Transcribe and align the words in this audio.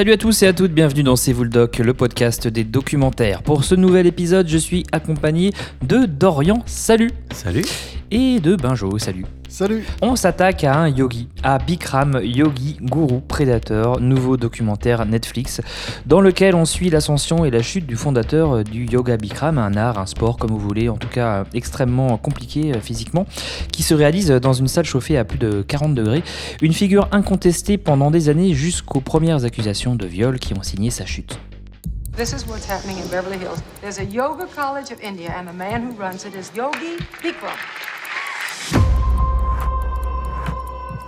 Salut 0.00 0.12
à 0.12 0.16
tous 0.16 0.42
et 0.42 0.46
à 0.46 0.54
toutes, 0.54 0.72
bienvenue 0.72 1.02
dans 1.02 1.14
C'est 1.14 1.34
vous 1.34 1.44
le 1.44 1.50
doc, 1.50 1.76
le 1.76 1.92
podcast 1.92 2.48
des 2.48 2.64
documentaires. 2.64 3.42
Pour 3.42 3.64
ce 3.64 3.74
nouvel 3.74 4.06
épisode, 4.06 4.48
je 4.48 4.56
suis 4.56 4.86
accompagné 4.92 5.52
de 5.82 6.06
Dorian, 6.06 6.62
salut. 6.64 7.10
Salut. 7.32 7.66
Et 8.10 8.40
de 8.40 8.56
Benjo, 8.56 8.96
salut 8.96 9.26
Salut 9.50 9.84
On 10.00 10.14
s'attaque 10.14 10.62
à 10.62 10.76
un 10.76 10.88
yogi, 10.88 11.28
à 11.42 11.58
Bikram 11.58 12.20
Yogi 12.22 12.76
Guru 12.80 13.20
Predator, 13.20 14.00
nouveau 14.00 14.36
documentaire 14.36 15.04
Netflix, 15.06 15.60
dans 16.06 16.20
lequel 16.20 16.54
on 16.54 16.64
suit 16.64 16.88
l'ascension 16.88 17.44
et 17.44 17.50
la 17.50 17.60
chute 17.60 17.84
du 17.84 17.96
fondateur 17.96 18.62
du 18.62 18.86
yoga 18.86 19.16
Bikram, 19.16 19.58
un 19.58 19.76
art, 19.76 19.98
un 19.98 20.06
sport, 20.06 20.36
comme 20.36 20.52
vous 20.52 20.60
voulez, 20.60 20.88
en 20.88 20.96
tout 20.96 21.08
cas 21.08 21.44
extrêmement 21.52 22.16
compliqué 22.16 22.72
euh, 22.72 22.80
physiquement, 22.80 23.26
qui 23.72 23.82
se 23.82 23.92
réalise 23.92 24.28
dans 24.30 24.52
une 24.52 24.68
salle 24.68 24.84
chauffée 24.84 25.18
à 25.18 25.24
plus 25.24 25.38
de 25.38 25.62
40 25.62 25.96
degrés, 25.96 26.22
une 26.62 26.72
figure 26.72 27.08
incontestée 27.10 27.76
pendant 27.76 28.12
des 28.12 28.28
années 28.28 28.54
jusqu'aux 28.54 29.00
premières 29.00 29.44
accusations 29.44 29.96
de 29.96 30.06
viol 30.06 30.38
qui 30.38 30.54
ont 30.54 30.62
signé 30.62 30.90
sa 30.90 31.06
chute. 31.06 31.40
This 32.16 32.32
is 32.32 32.46
what's 32.46 32.70
happening 32.70 32.98
in 32.98 33.08
Beverly 33.08 33.38
Hills. 33.38 33.60
There's 33.80 33.98
a 33.98 34.04
yoga 34.04 34.46
college 34.46 34.92
of 34.92 35.00
India, 35.02 35.32
and 35.36 35.46
the 35.48 35.56
man 35.56 35.82
who 35.82 36.00
runs 36.00 36.24
it 36.24 36.36
is 36.36 36.52
Yogi 36.54 36.98
Bikram. 37.20 37.56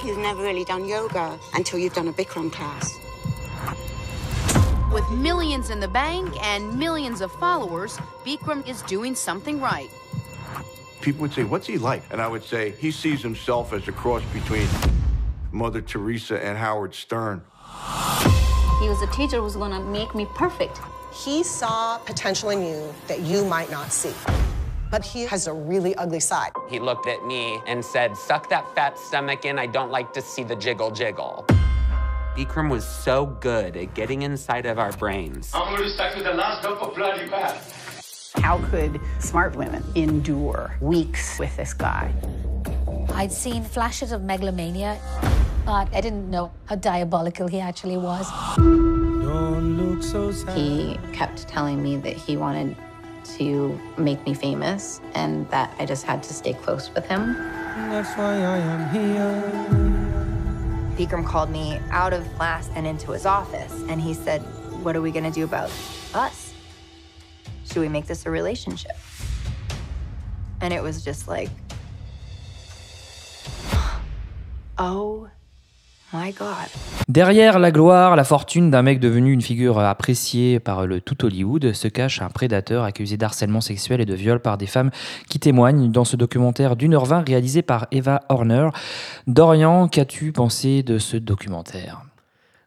You've 0.04 0.18
never 0.18 0.42
really 0.42 0.64
done 0.64 0.84
yoga 0.84 1.38
until 1.54 1.78
you've 1.78 1.94
done 1.94 2.08
a 2.08 2.12
Bikram 2.12 2.50
class. 2.50 2.98
With 4.92 5.08
millions 5.10 5.70
in 5.70 5.78
the 5.78 5.86
bank 5.86 6.34
and 6.42 6.76
millions 6.76 7.20
of 7.20 7.30
followers, 7.30 7.98
Bikram 8.24 8.66
is 8.68 8.82
doing 8.82 9.14
something 9.14 9.60
right. 9.60 9.88
People 11.02 11.22
would 11.22 11.32
say, 11.32 11.44
What's 11.44 11.68
he 11.68 11.78
like? 11.78 12.02
And 12.10 12.20
I 12.20 12.26
would 12.26 12.42
say, 12.42 12.72
He 12.72 12.90
sees 12.90 13.22
himself 13.22 13.72
as 13.72 13.86
a 13.86 13.92
cross 13.92 14.24
between 14.32 14.66
Mother 15.52 15.80
Teresa 15.80 16.44
and 16.44 16.58
Howard 16.58 16.94
Stern. 16.94 17.42
He 18.80 18.88
was 18.88 19.00
a 19.02 19.10
teacher 19.12 19.36
who 19.36 19.44
was 19.44 19.54
going 19.54 19.70
to 19.70 19.80
make 19.80 20.16
me 20.16 20.26
perfect. 20.34 20.80
He 21.14 21.44
saw 21.44 21.98
potential 21.98 22.50
in 22.50 22.62
you 22.62 22.92
that 23.06 23.20
you 23.20 23.44
might 23.44 23.70
not 23.70 23.92
see. 23.92 24.12
But 24.92 25.02
he 25.02 25.22
has 25.22 25.46
a 25.46 25.54
really 25.54 25.94
ugly 25.96 26.20
side. 26.20 26.52
He 26.68 26.78
looked 26.78 27.06
at 27.06 27.24
me 27.24 27.62
and 27.66 27.82
said, 27.82 28.14
Suck 28.14 28.50
that 28.50 28.74
fat 28.74 28.98
stomach 28.98 29.46
in. 29.46 29.58
I 29.58 29.64
don't 29.64 29.90
like 29.90 30.12
to 30.12 30.20
see 30.20 30.44
the 30.44 30.54
jiggle 30.54 30.90
jiggle. 30.90 31.46
Bikram 32.36 32.70
was 32.70 32.86
so 32.86 33.24
good 33.24 33.74
at 33.74 33.94
getting 33.94 34.20
inside 34.20 34.66
of 34.66 34.78
our 34.78 34.92
brains. 34.92 35.50
I'm 35.54 35.74
going 35.74 35.88
to 35.88 35.94
start 35.94 36.14
with 36.14 36.24
the 36.24 36.34
last 36.34 36.60
drop 36.60 36.82
of 36.82 36.94
blood 36.94 37.22
you 37.22 37.28
have. 37.28 37.56
How 38.36 38.58
could 38.68 39.00
smart 39.18 39.56
women 39.56 39.82
endure 39.94 40.76
weeks 40.82 41.38
with 41.38 41.56
this 41.56 41.72
guy? 41.72 42.12
I'd 43.14 43.32
seen 43.32 43.64
flashes 43.64 44.12
of 44.12 44.22
megalomania, 44.22 44.98
but 45.64 45.88
I 45.94 46.02
didn't 46.02 46.30
know 46.30 46.52
how 46.66 46.76
diabolical 46.76 47.48
he 47.48 47.60
actually 47.60 47.96
was. 47.96 48.28
So 50.02 50.32
he 50.54 50.98
kept 51.14 51.48
telling 51.48 51.82
me 51.82 51.96
that 51.96 52.14
he 52.14 52.36
wanted 52.36 52.76
to 53.36 53.78
make 53.96 54.24
me 54.26 54.34
famous 54.34 55.00
and 55.14 55.48
that 55.50 55.74
I 55.78 55.86
just 55.86 56.04
had 56.04 56.22
to 56.24 56.34
stay 56.34 56.52
close 56.52 56.90
with 56.94 57.06
him. 57.06 57.34
That's 57.34 58.16
why 58.16 58.34
I 58.34 58.58
am 58.58 58.88
here. 58.90 60.02
Bikram 60.96 61.26
called 61.26 61.50
me 61.50 61.80
out 61.90 62.12
of 62.12 62.26
class 62.34 62.68
and 62.74 62.86
into 62.86 63.12
his 63.12 63.24
office, 63.24 63.72
and 63.88 64.00
he 64.00 64.12
said, 64.12 64.40
What 64.82 64.94
are 64.94 65.00
we 65.00 65.10
gonna 65.10 65.30
do 65.30 65.44
about 65.44 65.70
us? 66.14 66.52
Should 67.64 67.80
we 67.80 67.88
make 67.88 68.06
this 68.06 68.26
a 68.26 68.30
relationship? 68.30 68.96
And 70.60 70.74
it 70.74 70.82
was 70.82 71.02
just 71.02 71.28
like, 71.28 71.50
Oh 74.78 75.30
my 76.12 76.32
God. 76.32 76.48
Derrière 77.08 77.58
la 77.58 77.70
gloire, 77.70 78.16
la 78.16 78.24
fortune 78.24 78.70
d'un 78.70 78.82
mec 78.82 79.00
devenu 79.00 79.32
une 79.32 79.42
figure 79.42 79.78
appréciée 79.78 80.60
par 80.60 80.86
le 80.86 81.00
tout 81.00 81.24
Hollywood 81.24 81.72
se 81.72 81.88
cache 81.88 82.22
un 82.22 82.28
prédateur 82.28 82.84
accusé 82.84 83.16
d'harcèlement 83.16 83.60
sexuel 83.60 84.00
et 84.00 84.06
de 84.06 84.14
viol 84.14 84.40
par 84.40 84.58
des 84.58 84.66
femmes 84.66 84.90
qui 85.28 85.38
témoignent 85.38 85.90
dans 85.90 86.04
ce 86.04 86.16
documentaire 86.16 86.76
d'une 86.76 86.94
heure 86.94 87.06
vingt 87.06 87.24
réalisé 87.26 87.62
par 87.62 87.86
Eva 87.90 88.22
Horner. 88.28 88.68
Dorian, 89.26 89.88
qu'as-tu 89.88 90.32
pensé 90.32 90.82
de 90.82 90.98
ce 90.98 91.16
documentaire? 91.16 92.02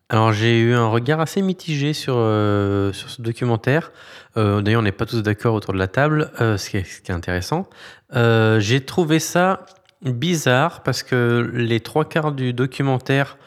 Alors 0.10 0.34
j'ai 0.34 0.60
eu 0.60 0.76
un 0.76 0.88
regard 0.88 1.20
assez 1.20 1.42
mitigé 1.42 1.94
sur, 1.94 2.14
euh, 2.18 2.94
sur 2.94 3.10
ce 3.10 3.22
documentaire. 3.22 3.92
Euh, 4.38 4.62
D'ailleurs 4.62 4.82
on 4.82 4.84
n'est 4.84 4.92
pas 4.92 5.06
tous 5.06 5.24
d'accord 5.24 5.56
autour 5.56 5.74
de 5.74 5.80
la 5.80 5.88
table, 5.88 6.32
euh, 6.42 6.58
ce, 6.58 6.70
qui 6.70 6.78
est, 6.78 6.84
ce, 6.84 7.02
qui 7.02 7.12
est, 7.12 7.16
intéressant. 7.16 7.68
Euh, 8.16 8.60
j'ai 8.60 8.82
trouvé 8.82 9.18
ça 9.18 9.66
bizarre 10.02 10.84
parce 10.84 11.04
que 11.04 11.52
les 11.54 11.80
trois 11.80 12.06
quarts 12.06 12.32
du 12.32 12.54
documentaire, 12.54 13.38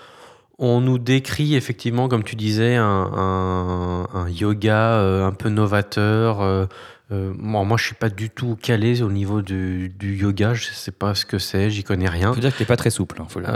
on 0.59 0.81
nous 0.81 0.99
décrit 0.99 1.55
effectivement, 1.55 2.09
comme 2.09 2.25
tu 2.25 2.37
disais, 2.37 2.75
un, 2.75 2.85
un, 2.85 4.09
un 4.13 4.29
yoga 4.29 4.95
euh, 4.95 5.27
un 5.27 5.33
peu 5.33 5.49
novateur. 5.49 6.41
Euh, 6.41 6.67
euh, 7.11 7.33
moi, 7.39 7.65
moi, 7.65 7.79
je 7.79 7.87
suis 7.87 7.95
pas 7.95 8.11
du 8.11 8.29
tout 8.29 8.57
calé 8.61 9.01
au 9.03 9.11
niveau 9.11 9.41
du, 9.41 9.89
du 9.89 10.17
yoga. 10.17 10.53
Je 10.55 10.67
sais 10.73 10.91
pas 10.91 11.15
ce 11.15 11.25
que 11.25 11.39
c'est, 11.39 11.71
j'y 11.71 11.85
connais 11.85 12.09
rien. 12.09 12.35
Faut 12.35 12.41
dire 12.41 12.53
que 12.53 12.59
t'es 12.59 12.67
pas 12.67 12.77
très 12.77 12.91
souple. 12.91 13.23
Hein, 13.23 13.27
faut 13.29 13.41
le... 13.41 13.47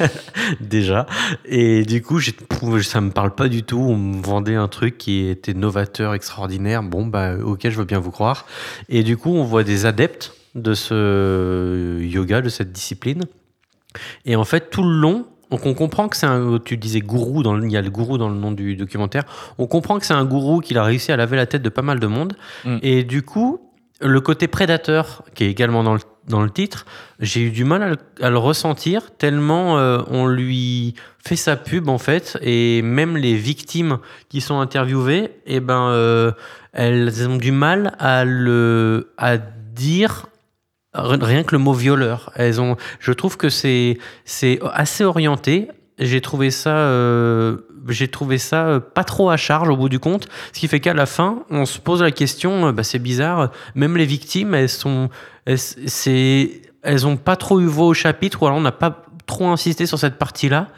Déjà. 0.60 1.06
Et 1.44 1.84
du 1.84 2.00
coup, 2.00 2.20
ça 2.20 3.00
me 3.00 3.10
parle 3.10 3.34
pas 3.34 3.48
du 3.48 3.64
tout. 3.64 3.80
On 3.80 3.96
me 3.96 4.22
vendait 4.22 4.54
un 4.54 4.68
truc 4.68 4.96
qui 4.96 5.26
était 5.26 5.52
novateur, 5.52 6.14
extraordinaire. 6.14 6.82
Bon, 6.82 7.06
bah, 7.06 7.34
ok, 7.36 7.60
je 7.64 7.76
veux 7.76 7.84
bien 7.84 7.98
vous 7.98 8.12
croire. 8.12 8.46
Et 8.88 9.02
du 9.02 9.16
coup, 9.16 9.34
on 9.34 9.44
voit 9.44 9.64
des 9.64 9.84
adeptes 9.84 10.35
de 10.56 10.74
ce 10.74 12.00
yoga, 12.00 12.40
de 12.40 12.48
cette 12.48 12.72
discipline. 12.72 13.22
Et 14.24 14.36
en 14.36 14.44
fait, 14.44 14.70
tout 14.70 14.82
le 14.82 14.98
long, 14.98 15.26
donc 15.50 15.64
on 15.66 15.74
comprend 15.74 16.08
que 16.08 16.16
c'est 16.16 16.26
un, 16.26 16.58
tu 16.64 16.76
disais 16.76 17.00
gourou, 17.00 17.42
dans 17.42 17.60
il 17.60 17.70
y 17.70 17.76
a 17.76 17.82
le 17.82 17.90
gourou 17.90 18.18
dans 18.18 18.28
le 18.28 18.36
nom 18.36 18.50
du 18.50 18.74
documentaire, 18.74 19.22
on 19.58 19.66
comprend 19.66 19.98
que 19.98 20.06
c'est 20.06 20.14
un 20.14 20.24
gourou 20.24 20.60
qui 20.60 20.76
a 20.76 20.82
réussi 20.82 21.12
à 21.12 21.16
laver 21.16 21.36
la 21.36 21.46
tête 21.46 21.62
de 21.62 21.68
pas 21.68 21.82
mal 21.82 22.00
de 22.00 22.06
monde. 22.06 22.36
Mm. 22.64 22.78
Et 22.82 23.04
du 23.04 23.22
coup, 23.22 23.60
le 24.00 24.20
côté 24.20 24.48
prédateur, 24.48 25.22
qui 25.34 25.44
est 25.44 25.50
également 25.50 25.84
dans 25.84 25.94
le, 25.94 26.00
dans 26.26 26.42
le 26.42 26.50
titre, 26.50 26.84
j'ai 27.20 27.42
eu 27.42 27.50
du 27.50 27.64
mal 27.64 27.82
à 27.82 27.88
le, 27.90 27.96
à 28.20 28.30
le 28.30 28.38
ressentir, 28.38 29.14
tellement 29.16 29.78
euh, 29.78 30.00
on 30.08 30.26
lui 30.26 30.94
fait 31.24 31.36
sa 31.36 31.56
pub 31.56 31.88
en 31.88 31.98
fait, 31.98 32.36
et 32.42 32.82
même 32.82 33.16
les 33.16 33.34
victimes 33.34 33.98
qui 34.28 34.40
sont 34.40 34.58
interviewées, 34.58 35.30
eh 35.46 35.60
ben, 35.60 35.88
euh, 35.90 36.32
elles 36.72 37.28
ont 37.28 37.36
du 37.36 37.52
mal 37.52 37.94
à 37.98 38.24
le 38.24 39.12
à 39.16 39.38
dire 39.38 40.26
rien 40.96 41.42
que 41.42 41.54
le 41.54 41.58
mot 41.58 41.72
violeur. 41.72 42.30
Elles 42.34 42.60
ont, 42.60 42.76
je 42.98 43.12
trouve 43.12 43.36
que 43.36 43.48
c'est 43.48 43.98
c'est 44.24 44.58
assez 44.72 45.04
orienté. 45.04 45.68
J'ai 45.98 46.20
trouvé 46.20 46.50
ça, 46.50 46.76
euh, 46.76 47.56
j'ai 47.88 48.08
trouvé 48.08 48.36
ça 48.36 48.66
euh, 48.66 48.80
pas 48.80 49.04
trop 49.04 49.30
à 49.30 49.38
charge 49.38 49.70
au 49.70 49.76
bout 49.76 49.88
du 49.88 49.98
compte. 49.98 50.28
Ce 50.52 50.60
qui 50.60 50.68
fait 50.68 50.80
qu'à 50.80 50.92
la 50.92 51.06
fin, 51.06 51.44
on 51.48 51.64
se 51.64 51.78
pose 51.78 52.02
la 52.02 52.10
question. 52.10 52.70
Bah, 52.72 52.82
c'est 52.82 52.98
bizarre. 52.98 53.50
Même 53.74 53.96
les 53.96 54.04
victimes, 54.04 54.54
elles 54.54 54.68
sont, 54.68 55.08
c'est, 55.56 56.60
elles 56.82 57.06
ont 57.06 57.16
pas 57.16 57.36
trop 57.36 57.60
eu 57.60 57.66
voix 57.66 57.86
au 57.86 57.94
chapitre, 57.94 58.42
ou 58.42 58.46
alors 58.46 58.58
on 58.58 58.62
n'a 58.62 58.72
pas 58.72 59.04
trop 59.26 59.48
insisté 59.48 59.86
sur 59.86 59.98
cette 59.98 60.18
partie-là. 60.18 60.68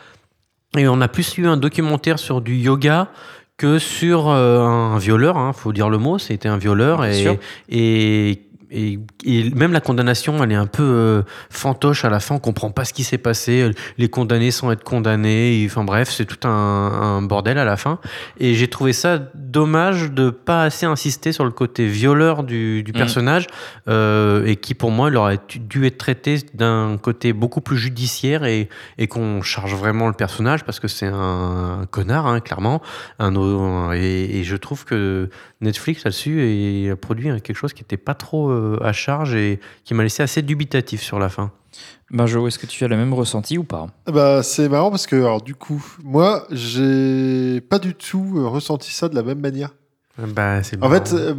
Et 0.77 0.87
on 0.87 1.01
a 1.01 1.09
plus 1.09 1.37
eu 1.39 1.47
un 1.47 1.57
documentaire 1.57 2.19
sur 2.19 2.41
du 2.41 2.55
yoga 2.55 3.09
que 3.57 3.79
sur 3.79 4.29
euh, 4.29 4.61
un 4.61 4.99
violeur. 4.99 5.37
Hein, 5.37 5.53
faut 5.53 5.73
dire 5.73 5.91
le 5.91 5.99
mot. 5.99 6.19
C'était 6.19 6.49
un 6.49 6.59
violeur 6.59 7.05
et, 7.05 7.39
et 7.69 8.48
et, 8.71 8.99
et, 9.25 9.51
même 9.51 9.73
la 9.73 9.81
condamnation, 9.81 10.43
elle 10.43 10.53
est 10.53 10.57
un 10.57 10.67
peu 10.67 10.83
euh, 10.83 11.23
fantoche 11.51 12.05
à 12.05 12.11
la 12.11 12.21
fin. 12.21 12.35
On 12.35 12.39
comprend 12.39 12.71
pas 12.71 12.85
ce 12.85 12.93
qui 12.93 13.05
s'est 13.05 13.19
passé. 13.19 13.71
Les 13.97 14.09
condamnés 14.09 14.51
sans 14.51 14.71
être 14.71 14.85
condamnés. 14.85 15.63
Et, 15.63 15.67
enfin 15.67 15.85
bref, 15.85 16.11
c'est 16.11 16.27
tout 16.27 16.47
un, 16.47 16.51
un, 16.51 17.23
bordel 17.23 17.59
à 17.59 17.65
la 17.65 17.77
fin. 17.77 17.99
Et 18.39 18.55
j'ai 18.55 18.69
trouvé 18.69 18.93
ça 18.93 19.19
dommage 19.35 20.13
de 20.13 20.31
pas 20.31 20.65
assez 20.65 20.87
insister 20.87 21.33
sur 21.33 21.45
le 21.45 21.51
côté 21.51 21.87
violeur 21.87 22.43
du, 22.43 22.83
du 22.83 22.93
mmh. 22.93 22.95
personnage 22.95 23.47
euh, 23.89 24.45
et 24.45 24.57
qui 24.57 24.75
pour 24.75 24.91
moi 24.91 25.09
il 25.09 25.17
aurait 25.17 25.39
dû 25.49 25.87
être 25.87 25.99
traité 25.99 26.39
d'un 26.55 26.97
côté 26.99 27.33
beaucoup 27.33 27.61
plus 27.61 27.79
judiciaire 27.79 28.45
et, 28.45 28.69
et 28.99 29.07
qu'on 29.07 29.43
charge 29.43 29.75
vraiment 29.75 30.07
le 30.07 30.13
personnage 30.13 30.65
parce 30.65 30.81
que 30.81 30.89
c'est 30.89 31.07
un, 31.07 31.87
connard 31.91 32.27
hein, 32.27 32.41
clairement. 32.41 32.83
Un, 33.19 33.33
et, 33.93 34.41
et, 34.41 34.45
je 34.45 34.57
trouve 34.57 34.85
que 34.85 35.31
Netflix 35.61 36.05
et 36.27 36.91
a 36.91 36.97
produit 36.97 37.29
quelque 37.41 37.57
chose 37.57 37.73
qui 37.73 37.83
était 37.83 37.97
pas 37.97 38.15
trop 38.15 38.51
à 38.83 38.93
charge 38.93 39.35
et 39.35 39.61
qui 39.85 39.95
m'a 39.95 40.03
laissé 40.03 40.23
assez 40.23 40.43
dubitatif 40.43 41.03
sur 41.03 41.19
la 41.19 41.29
fin. 41.29 41.53
Benjo, 42.11 42.49
est-ce 42.49 42.59
que 42.59 42.67
tu 42.67 42.85
as 42.85 42.89
le 42.89 42.97
même 42.97 43.13
ressenti 43.13 43.59
ou 43.59 43.65
pas? 43.65 43.89
Bah, 44.07 44.43
C'est 44.43 44.69
marrant 44.69 44.91
parce 44.91 45.07
que, 45.07 45.17
alors, 45.17 45.43
du 45.43 45.55
coup, 45.55 45.85
moi, 46.03 46.47
j'ai 46.51 47.61
pas 47.61 47.79
du 47.79 47.95
tout 47.95 48.49
ressenti 48.49 48.93
ça 48.93 49.09
de 49.09 49.15
la 49.15 49.23
même 49.23 49.41
manière. 49.41 49.71
Bah, 50.17 50.63
c'est 50.63 50.83
en 50.83 50.91
fait, 50.91 51.13
euh, 51.13 51.35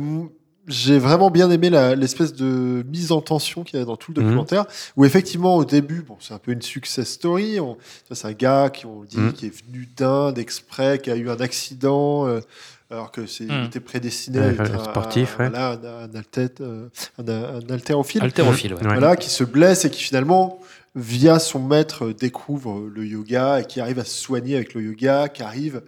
j'ai 0.67 0.99
vraiment 0.99 1.31
bien 1.31 1.49
aimé 1.49 1.69
l'espèce 1.97 2.33
de 2.33 2.85
mise 2.87 3.11
en 3.11 3.21
tension 3.21 3.63
qu'il 3.63 3.79
y 3.79 3.81
a 3.81 3.85
dans 3.85 3.97
tout 3.97 4.13
le 4.15 4.21
documentaire, 4.21 4.63
mmh. 4.63 4.65
où 4.97 5.05
effectivement, 5.05 5.55
au 5.55 5.65
début, 5.65 6.03
bon, 6.03 6.15
c'est 6.19 6.33
un 6.33 6.37
peu 6.37 6.51
une 6.51 6.61
success 6.61 7.09
story. 7.09 7.59
On, 7.59 7.77
c'est 8.11 8.27
un 8.27 8.33
gars 8.33 8.69
qui, 8.69 8.85
on 8.85 9.03
dit, 9.03 9.17
mmh. 9.17 9.33
qui 9.33 9.47
est 9.47 9.65
venu 9.65 9.89
d'Inde 9.97 10.37
exprès, 10.37 10.99
qui 10.99 11.09
a 11.09 11.15
eu 11.15 11.29
un 11.29 11.39
accident. 11.39 12.27
Euh, 12.27 12.41
alors 12.91 13.11
que 13.11 13.25
c'est 13.25 13.45
Hmm. 13.45 13.61
mmh. 13.61 13.65
était 13.65 13.79
prédestiné 13.79 14.39
à 14.39 14.47
être 14.47 14.83
sportif, 14.83 15.35
un, 15.39 15.43
ouais. 15.43 15.49
voilà, 15.49 15.71
un, 15.71 16.09
un, 16.09 16.15
altète, 16.15 16.61
euh, 16.61 16.87
un, 17.17 17.27
un, 17.27 17.69
haltérophile, 17.73 18.23
haltérophile 18.23 18.73
ouais. 18.73 18.79
voilà, 18.81 19.15
qui 19.15 19.29
se 19.29 19.43
blesse 19.43 19.85
et 19.85 19.89
qui 19.89 20.01
finalement, 20.03 20.59
via 20.95 21.39
son 21.39 21.59
maître, 21.59 22.11
découvre 22.11 22.79
le 22.93 23.05
yoga 23.05 23.61
et 23.61 23.65
qui 23.65 23.79
arrive 23.79 23.99
à 23.99 24.05
se 24.05 24.15
soigner 24.19 24.55
avec 24.55 24.73
le 24.73 24.81
yoga, 24.81 25.27
qui 25.29 25.43
arrive 25.43 25.81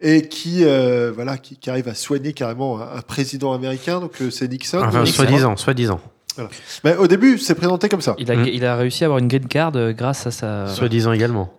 et 0.00 0.28
qui, 0.28 0.64
euh, 0.64 1.12
voilà, 1.14 1.38
qui, 1.38 1.56
qui 1.56 1.70
arrive 1.70 1.88
à 1.88 1.94
soigner 1.94 2.32
carrément 2.34 2.80
un, 2.80 2.98
un 2.98 3.00
président 3.00 3.52
américain. 3.54 4.00
Donc 4.00 4.20
euh, 4.20 4.30
c'est 4.30 4.48
Nixon. 4.48 4.82
Enfin, 4.84 5.02
Nixon. 5.02 5.14
soi-disant, 5.22 5.56
soi-disant. 5.56 6.00
Voilà. 6.36 6.50
Mais 6.84 6.96
au 6.96 7.06
début, 7.06 7.38
c'est 7.38 7.54
présenté 7.54 7.88
comme 7.88 8.00
ça. 8.00 8.14
Il 8.18 8.30
a, 8.30 8.36
Mm. 8.36 8.46
il 8.52 8.64
a 8.64 8.76
réussi 8.76 9.04
à 9.04 9.06
avoir 9.06 9.18
une 9.18 9.28
green 9.28 9.46
card 9.46 9.72
euh, 9.76 9.92
grâce 9.92 10.26
à 10.26 10.30
sa. 10.30 10.66
Soi-disant 10.68 11.12
également. 11.12 11.54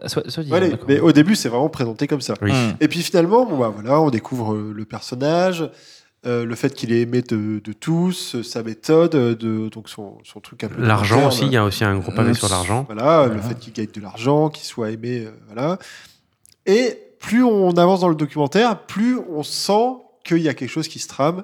Mais 0.87 0.99
au 0.99 1.11
début, 1.11 1.35
c'est 1.35 1.49
vraiment 1.49 1.69
présenté 1.69 2.07
comme 2.07 2.21
ça. 2.21 2.33
Oui. 2.41 2.51
Mm. 2.51 2.77
Et 2.81 2.87
puis 2.87 3.01
finalement, 3.01 3.45
bon, 3.45 3.57
bah, 3.57 3.71
voilà, 3.73 4.01
on 4.01 4.09
découvre 4.09 4.53
euh, 4.53 4.73
le 4.75 4.85
personnage, 4.85 5.69
euh, 6.25 6.43
le 6.45 6.55
fait 6.55 6.73
qu'il 6.73 6.91
est 6.91 7.01
aimé 7.01 7.21
de, 7.21 7.61
de 7.63 7.73
tous, 7.73 8.41
sa 8.41 8.63
méthode, 8.63 9.11
de, 9.11 9.69
donc 9.69 9.89
son, 9.89 10.17
son 10.23 10.39
truc 10.39 10.63
un 10.63 10.67
peu. 10.69 10.81
L'argent 10.81 11.27
aussi, 11.27 11.45
il 11.45 11.51
y 11.53 11.57
a 11.57 11.63
aussi 11.63 11.83
un 11.83 11.97
gros 11.97 12.11
pavé 12.11 12.31
Euh, 12.31 12.33
sur 12.33 12.49
l'argent. 12.49 12.85
Voilà, 12.89 13.27
le 13.27 13.39
fait 13.39 13.57
qu'il 13.59 13.73
gagne 13.73 13.87
de 13.93 14.01
l'argent, 14.01 14.49
qu'il 14.49 14.65
soit 14.65 14.91
aimé, 14.91 15.25
euh, 15.25 15.31
voilà. 15.47 15.77
Et 16.65 16.97
plus 17.19 17.43
on 17.43 17.71
avance 17.77 17.99
dans 18.01 18.09
le 18.09 18.15
documentaire, 18.15 18.79
plus 18.85 19.17
on 19.31 19.43
sent 19.43 19.97
qu'il 20.23 20.39
y 20.39 20.49
a 20.49 20.55
quelque 20.55 20.69
chose 20.69 20.87
qui 20.87 20.97
se 20.97 21.07
trame 21.07 21.43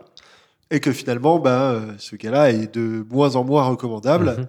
et 0.71 0.79
que 0.79 0.91
finalement, 0.91 1.37
ben, 1.37 1.51
euh, 1.51 1.81
ce 1.99 2.15
gars-là 2.15 2.49
est 2.51 2.73
de 2.73 3.05
moins 3.11 3.35
en 3.35 3.43
moins 3.43 3.63
recommandable 3.63 4.35
Mhm. 4.37 4.47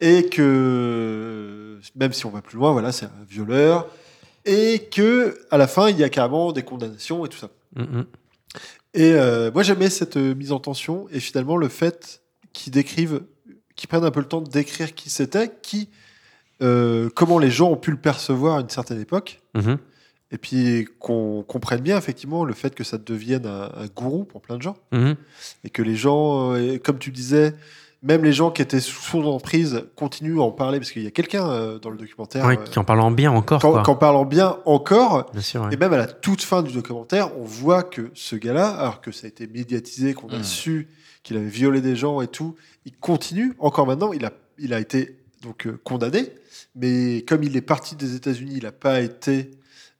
et 0.00 0.28
que 0.28 1.78
même 1.94 2.12
si 2.12 2.26
on 2.26 2.30
va 2.30 2.42
plus 2.42 2.56
loin, 2.56 2.72
voilà, 2.72 2.90
c'est 2.92 3.06
un 3.06 3.24
violeur 3.28 3.86
et 4.44 4.88
que 4.90 5.38
à 5.50 5.58
la 5.58 5.66
fin, 5.66 5.88
il 5.90 5.98
y 5.98 6.04
a 6.04 6.08
carrément 6.08 6.52
des 6.52 6.62
condamnations 6.62 7.24
et 7.24 7.28
tout 7.28 7.38
ça. 7.38 7.50
Mhm. 7.76 8.04
Et 8.94 9.12
euh, 9.12 9.50
moi, 9.52 9.62
j'aimais 9.62 9.90
cette 9.90 10.16
euh, 10.16 10.34
mise 10.34 10.50
en 10.52 10.58
tension 10.58 11.06
et 11.12 11.20
finalement 11.20 11.56
le 11.56 11.68
fait 11.68 12.22
qu'ils 12.54 12.72
décrivent, 12.72 13.20
qu'ils 13.76 13.88
prennent 13.88 14.04
un 14.04 14.10
peu 14.10 14.20
le 14.20 14.26
temps 14.26 14.40
de 14.40 14.48
décrire 14.50 14.94
qui 14.94 15.10
c'était, 15.10 15.52
qui, 15.62 15.90
euh, 16.62 17.10
comment 17.14 17.38
les 17.38 17.50
gens 17.50 17.70
ont 17.70 17.76
pu 17.76 17.90
le 17.90 17.98
percevoir 17.98 18.56
à 18.56 18.60
une 18.62 18.70
certaine 18.70 19.00
époque, 19.00 19.40
Mhm. 19.54 19.76
Et 20.30 20.38
puis 20.38 20.86
qu'on 20.98 21.42
comprenne 21.46 21.80
bien 21.80 21.96
effectivement 21.96 22.44
le 22.44 22.54
fait 22.54 22.74
que 22.74 22.84
ça 22.84 22.98
devienne 22.98 23.46
un, 23.46 23.70
un 23.76 23.86
gourou 23.94 24.24
pour 24.24 24.40
plein 24.42 24.56
de 24.56 24.62
gens, 24.62 24.76
Mhm. 24.92 25.16
et 25.64 25.70
que 25.70 25.82
les 25.82 25.96
gens, 25.96 26.52
euh, 26.54 26.78
comme 26.78 26.98
tu 26.98 27.10
disais, 27.10 27.54
même 28.02 28.22
les 28.22 28.32
gens 28.32 28.50
qui 28.52 28.62
étaient 28.62 28.78
sous 28.80 29.02
son 29.02 29.24
emprise 29.24 29.82
continuent 29.96 30.38
à 30.38 30.42
en 30.44 30.52
parler 30.52 30.78
parce 30.78 30.92
qu'il 30.92 31.02
y 31.02 31.06
a 31.08 31.10
quelqu'un 31.10 31.48
euh, 31.50 31.78
dans 31.80 31.90
le 31.90 31.96
documentaire 31.96 32.44
Ouais, 32.46 32.56
euh, 32.56 32.62
qui 32.64 32.78
en 32.78 32.84
parlant 32.84 33.10
bien 33.10 33.32
encore. 33.32 33.60
qu'en 33.60 33.72
quoi. 33.72 33.82
qu'en 33.82 33.96
parlant 33.96 34.24
bien 34.24 34.56
encore. 34.66 35.28
Bien 35.32 35.40
sûr, 35.40 35.62
ouais. 35.62 35.74
Et 35.74 35.76
même 35.76 35.92
à 35.92 35.96
la 35.96 36.06
toute 36.06 36.42
fin 36.42 36.62
du 36.62 36.72
documentaire, 36.72 37.36
on 37.38 37.42
voit 37.44 37.82
que 37.82 38.10
ce 38.14 38.36
gars-là, 38.36 38.68
alors 38.68 39.00
que 39.00 39.10
ça 39.10 39.26
a 39.26 39.28
été 39.28 39.48
médiatisé, 39.48 40.14
qu'on 40.14 40.28
a 40.28 40.38
Mm. 40.38 40.44
su 40.44 40.88
qu'il 41.24 41.36
avait 41.38 41.46
violé 41.48 41.80
des 41.80 41.96
gens 41.96 42.20
et 42.20 42.28
tout, 42.28 42.54
il 42.86 42.92
continue 42.96 43.54
encore 43.58 43.86
maintenant. 43.88 44.12
Il 44.12 44.24
a, 44.24 44.30
il 44.58 44.72
a 44.74 44.78
été 44.78 45.16
donc 45.42 45.66
euh, 45.66 45.76
condamné, 45.82 46.30
mais 46.76 47.24
comme 47.26 47.42
il 47.42 47.56
est 47.56 47.60
parti 47.62 47.96
des 47.96 48.14
États-Unis, 48.14 48.54
il 48.58 48.62
n'a 48.62 48.72
pas 48.72 49.00
été. 49.00 49.50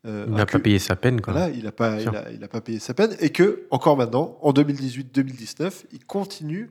Euh, 0.06 0.24
Il 0.28 0.34
n'a 0.34 0.46
pas 0.46 0.58
payé 0.58 0.78
sa 0.78 0.96
peine. 0.96 1.20
Quoi. 1.20 1.32
Voilà, 1.32 1.48
il 1.50 1.64
n'a 1.64 1.72
pas, 1.72 2.00
il 2.00 2.08
a, 2.08 2.30
il 2.32 2.42
a 2.44 2.48
pas 2.48 2.60
payé 2.60 2.78
sa 2.78 2.94
peine, 2.94 3.16
et 3.20 3.30
que 3.30 3.66
encore 3.70 3.96
maintenant, 3.96 4.38
en 4.42 4.52
2018-2019, 4.52 5.84
il 5.92 6.04
continue 6.04 6.70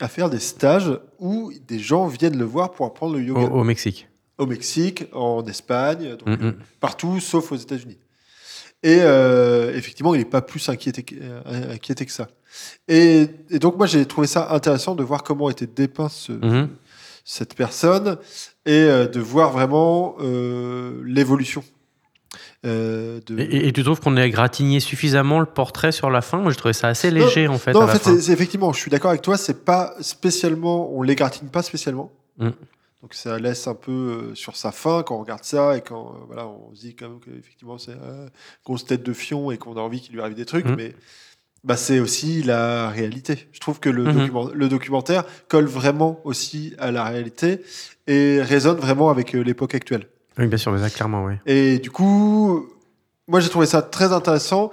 à 0.00 0.08
faire 0.08 0.30
des 0.30 0.38
stages 0.38 0.90
où 1.18 1.52
des 1.66 1.78
gens 1.78 2.06
viennent 2.06 2.38
le 2.38 2.44
voir 2.44 2.70
pour 2.72 2.86
apprendre 2.86 3.14
le 3.16 3.22
yoga 3.22 3.40
au 3.42 3.64
Mexique. 3.64 4.08
au 4.38 4.46
Mexique, 4.46 5.04
en 5.12 5.44
Espagne, 5.46 6.16
donc, 6.16 6.28
Mhm. 6.40 6.46
euh, 6.48 6.52
partout 6.80 7.20
sauf 7.20 7.52
aux 7.52 7.56
États-Unis. 7.56 7.98
Et 8.82 8.98
euh, 9.00 9.76
effectivement, 9.76 10.14
il 10.14 10.18
n'est 10.18 10.24
pas 10.24 10.40
plus 10.40 10.66
inquiété 10.70 11.02
que, 11.02 11.14
inquiété 11.70 12.06
que 12.06 12.12
ça. 12.12 12.28
Et, 12.88 13.26
et 13.50 13.58
donc, 13.58 13.76
moi, 13.76 13.86
j'ai 13.86 14.06
trouvé 14.06 14.26
ça 14.26 14.52
intéressant 14.54 14.94
de 14.94 15.02
voir 15.02 15.22
comment 15.22 15.50
était 15.50 15.66
dépeint 15.66 16.08
ce- 16.08 16.32
Mhm. 16.32 16.68
cette 17.24 17.54
personne 17.54 18.16
et 18.64 18.86
de 18.86 19.20
voir 19.20 19.52
vraiment 19.52 20.16
euh, 20.20 21.02
l'évolution. 21.04 21.62
Euh, 22.66 23.20
de... 23.26 23.38
Et, 23.38 23.72
tu 23.72 23.82
trouves 23.82 24.00
qu'on 24.00 24.16
a 24.18 24.28
gratigné 24.28 24.80
suffisamment 24.80 25.40
le 25.40 25.46
portrait 25.46 25.92
sur 25.92 26.10
la 26.10 26.20
fin? 26.20 26.38
Moi, 26.38 26.52
je 26.52 26.58
trouvais 26.58 26.74
ça 26.74 26.88
assez 26.88 27.10
Non, 27.10 27.14
léger, 27.24 27.48
en 27.48 27.58
fait. 27.58 27.72
Non, 27.72 27.82
en 27.82 27.86
fait, 27.88 27.98
fin. 27.98 28.14
c'est- 28.16 28.20
c'est 28.20 28.32
effectivement, 28.32 28.72
je 28.72 28.80
suis 28.80 28.90
d'accord 28.90 29.10
avec 29.10 29.22
toi, 29.22 29.38
c'est 29.38 29.64
pas 29.64 29.94
spécialement, 30.00 30.92
on 30.94 31.02
l'égratigne 31.02 31.48
pas 31.48 31.62
spécialement. 31.62 32.12
Mm. 32.38 32.50
Donc 33.02 33.14
ça 33.14 33.38
laisse 33.38 33.66
un 33.66 33.74
peu 33.74 33.92
euh, 33.92 34.34
sur 34.34 34.56
sa 34.56 34.72
fin 34.72 35.02
quand 35.02 35.16
on 35.16 35.20
regarde 35.20 35.42
ça 35.42 35.74
et 35.74 35.80
quand 35.80 36.08
euh, 36.14 36.24
voilà, 36.26 36.46
on 36.46 36.74
se 36.74 36.80
dit 36.82 36.94
quand 36.94 37.08
même 37.08 37.18
qu'effectivement 37.18 37.78
c'est 37.78 37.92
euh, 37.92 38.28
grosse 38.62 38.84
tête 38.84 39.02
de 39.02 39.14
fion 39.14 39.50
et 39.50 39.56
qu'on 39.56 39.74
a 39.78 39.80
envie 39.80 40.02
qu'il 40.02 40.12
lui 40.14 40.20
arrive 40.20 40.34
des 40.34 40.44
trucs, 40.44 40.66
Mm. 40.66 40.74
mais 40.76 40.94
bah, 41.64 41.76
c'est 41.78 41.98
aussi 41.98 42.42
la 42.42 42.90
réalité. 42.90 43.48
Je 43.52 43.60
trouve 43.60 43.80
que 43.80 43.88
le, 43.88 44.04
Mhm. 44.04 44.12
document- 44.12 44.50
le 44.52 44.68
documentaire 44.68 45.24
colle 45.48 45.64
vraiment 45.64 46.20
aussi 46.24 46.74
à 46.78 46.90
la 46.90 47.04
réalité 47.04 47.62
et 48.06 48.42
résonne 48.42 48.76
vraiment 48.76 49.08
avec 49.08 49.32
l'époque 49.32 49.74
actuelle. 49.74 50.06
Oui, 50.40 50.46
bien 50.48 50.58
sûr, 50.58 50.72
mais 50.72 50.78
ça, 50.80 50.90
clairement, 50.90 51.24
oui. 51.24 51.34
Et 51.46 51.78
du 51.78 51.90
coup, 51.90 52.66
moi 53.28 53.40
j'ai 53.40 53.48
trouvé 53.50 53.66
ça 53.66 53.82
très 53.82 54.12
intéressant 54.12 54.72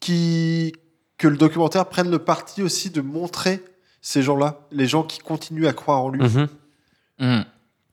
qui, 0.00 0.72
que 1.16 1.26
le 1.26 1.36
documentaire 1.36 1.86
prenne 1.86 2.10
le 2.10 2.18
parti 2.18 2.62
aussi 2.62 2.90
de 2.90 3.00
montrer 3.00 3.64
ces 4.00 4.22
gens-là, 4.22 4.60
les 4.70 4.86
gens 4.86 5.02
qui 5.02 5.18
continuent 5.18 5.66
à 5.66 5.72
croire 5.72 6.02
en 6.04 6.10
lui. 6.10 6.22
Mhm. 6.22 6.48
Mm. 7.20 7.40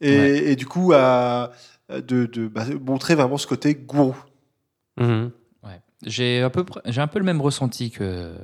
Et, 0.01 0.17
Ouais. 0.19 0.37
et 0.51 0.55
du 0.55 0.67
coup, 0.67 0.91
à, 0.93 1.51
de, 1.89 2.25
de 2.25 2.47
bah, 2.47 2.65
montrer 2.85 3.15
vraiment 3.15 3.37
ce 3.37 3.47
côté 3.47 3.73
gourou. 3.75 4.15
Mhm. 4.97 5.31
Ouais. 5.63 5.81
J'ai 6.05 6.41
un, 6.41 6.49
peu, 6.49 6.63
un 6.85 7.07
peu 7.07 7.19
le 7.19 7.25
même 7.25 7.41
ressenti 7.41 7.89
que, 7.91 8.35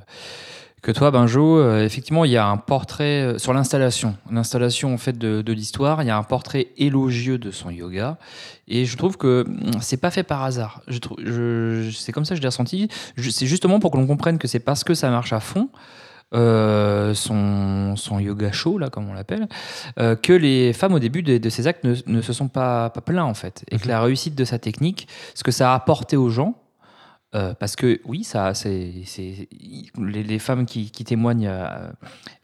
que 0.82 0.90
toi, 0.90 1.10
Benjo. 1.10 1.58
Euh, 1.58 1.84
effectivement, 1.84 2.24
il 2.24 2.32
y 2.32 2.36
a 2.36 2.46
un 2.46 2.56
portrait 2.56 3.22
euh, 3.22 3.38
sur 3.38 3.52
l'installation. 3.54 4.16
L'installation 4.30 4.92
en 4.92 4.98
fait 4.98 5.16
de, 5.16 5.40
de 5.42 5.52
l'histoire, 5.52 6.02
il 6.02 6.06
y 6.06 6.10
a 6.10 6.16
un 6.16 6.22
portrait 6.24 6.68
élogieux 6.76 7.38
de 7.38 7.50
son 7.50 7.70
yoga. 7.70 8.18
Et 8.68 8.84
je 8.84 8.96
trouve 8.96 9.16
que 9.16 9.44
mm, 9.46 9.80
c'est 9.80 9.96
pas 10.00 10.10
fait 10.10 10.24
par 10.24 10.42
hasard. 10.42 10.82
Je 10.88 10.98
je, 11.24 11.90
c'est 11.92 12.12
comme 12.12 12.24
ça 12.24 12.34
que 12.34 12.36
je 12.38 12.42
l'ai 12.42 12.48
ressenti. 12.48 12.88
C'est 13.16 13.46
justement 13.46 13.78
pour 13.80 13.90
que 13.92 13.96
l'on 13.96 14.06
comprenne 14.06 14.38
que 14.38 14.48
c'est 14.48 14.60
parce 14.60 14.84
que 14.84 14.94
ça 14.94 15.10
marche 15.10 15.32
à 15.32 15.40
fond. 15.40 15.68
euh, 16.34 17.14
son, 17.14 17.94
son 17.96 18.18
yoga 18.18 18.52
show, 18.52 18.78
là, 18.78 18.88
comme 18.90 19.08
on 19.08 19.12
l'appelle, 19.12 19.48
euh, 19.98 20.16
que 20.16 20.32
les 20.32 20.72
femmes 20.72 20.94
au 20.94 20.98
début 20.98 21.22
de, 21.22 21.38
de 21.38 21.48
ces 21.50 21.66
actes 21.66 21.84
ne, 21.84 21.94
ne 22.06 22.22
se 22.22 22.32
sont 22.32 22.48
pas, 22.48 22.90
pas 22.90 23.02
plaints 23.02 23.24
en 23.24 23.34
fait. 23.34 23.64
Et 23.70 23.78
que 23.78 23.86
la 23.88 24.00
réussite 24.00 24.34
de 24.34 24.44
sa 24.44 24.58
technique, 24.58 25.08
ce 25.34 25.44
que 25.44 25.50
ça 25.50 25.72
a 25.72 25.74
apporté 25.74 26.16
aux 26.16 26.30
gens, 26.30 26.54
euh, 27.34 27.54
parce 27.58 27.76
que 27.76 28.00
oui, 28.04 28.24
ça, 28.24 28.52
c'est, 28.52 28.92
les, 29.98 30.38
femmes 30.38 30.66
qui, 30.66 30.90
témoignent. 30.90 31.48
euh, 31.48 31.90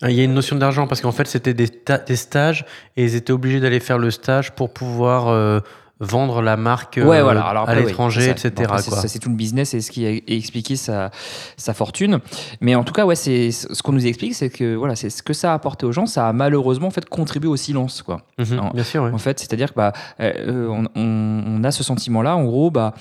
Il 0.03 0.13
y 0.13 0.21
a 0.21 0.25
une 0.25 0.33
notion 0.33 0.57
d'argent 0.57 0.87
parce 0.87 1.03
qu'en 1.03 1.13
fait, 1.13 1.27
c'était 1.27 1.53
des, 1.53 1.69
des 2.07 2.17
stages 2.17 2.65
et 2.97 3.05
ils 3.05 3.15
étaient 3.15 3.33
obligés 3.33 3.61
d'aller 3.61 3.81
faire 3.81 3.99
le 3.99 4.11
stage 4.11 4.53
pour 4.53 4.73
pouvoir 4.73 5.29
euh, 5.29 5.61
vendre 6.01 6.43
la 6.43 6.57
marque 6.57 6.99
euh, 6.99 7.05
ouais, 7.05 7.23
voilà. 7.23 7.43
Alors 7.43 7.69
à 7.69 7.75
l'étranger, 7.75 8.31
etc. 8.31 8.53
Bon, 8.69 8.77
c'est, 9.07 9.19
tout 9.19 9.29
le 9.31 9.35
business 9.35 9.75
et 9.75 9.81
ce 9.81 9.91
qui 9.91 10.07
a 10.07 10.11
expliqué 10.35 10.77
sa, 10.77 11.11
sa 11.57 11.75
fortune. 11.75 12.21
Mais 12.61 12.75
en 12.75 12.85
tout 12.85 12.93
cas, 12.93 13.05
ouais, 13.05 13.17
c'est 13.17 13.51
ce 13.51 13.83
qu'on 13.83 13.93
nous 13.93 14.07
explique, 14.07 14.35
c'est 14.35 14.51
que 14.51 14.75
voilà, 14.77 14.95
c'est 14.97 15.11
ce 15.11 15.23
que 15.23 15.33
ça 15.33 15.51
a 15.53 15.55
apporté 15.55 15.87
aux 15.87 15.93
gens, 15.93 16.07
ça 16.07 16.29
a 16.29 16.33
malheureusement 16.33 16.87
en 16.89 16.91
fait 16.93 17.09
contribué 17.09 17.49
au 17.49 17.57
silence, 17.57 18.03
quoi. 18.03 18.23
Mhm, 18.39 18.59
En- 18.61 18.71
bien 18.71 18.85
sûr, 18.85 19.03
ouais. 19.03 19.11
En 19.13 19.19
fait, 19.19 19.41
c'est-à-dire 19.41 19.71
que 19.71 19.77
bah, 19.77 19.93
euh, 20.21 20.69
on, 20.69 20.85
on- 20.95 21.45
on 21.61 21.65
a 21.65 21.71
ce 21.73 21.83
sentiment-là. 21.83 22.37
En 22.37 22.45
gros, 22.45 22.71
bah, 22.71 22.95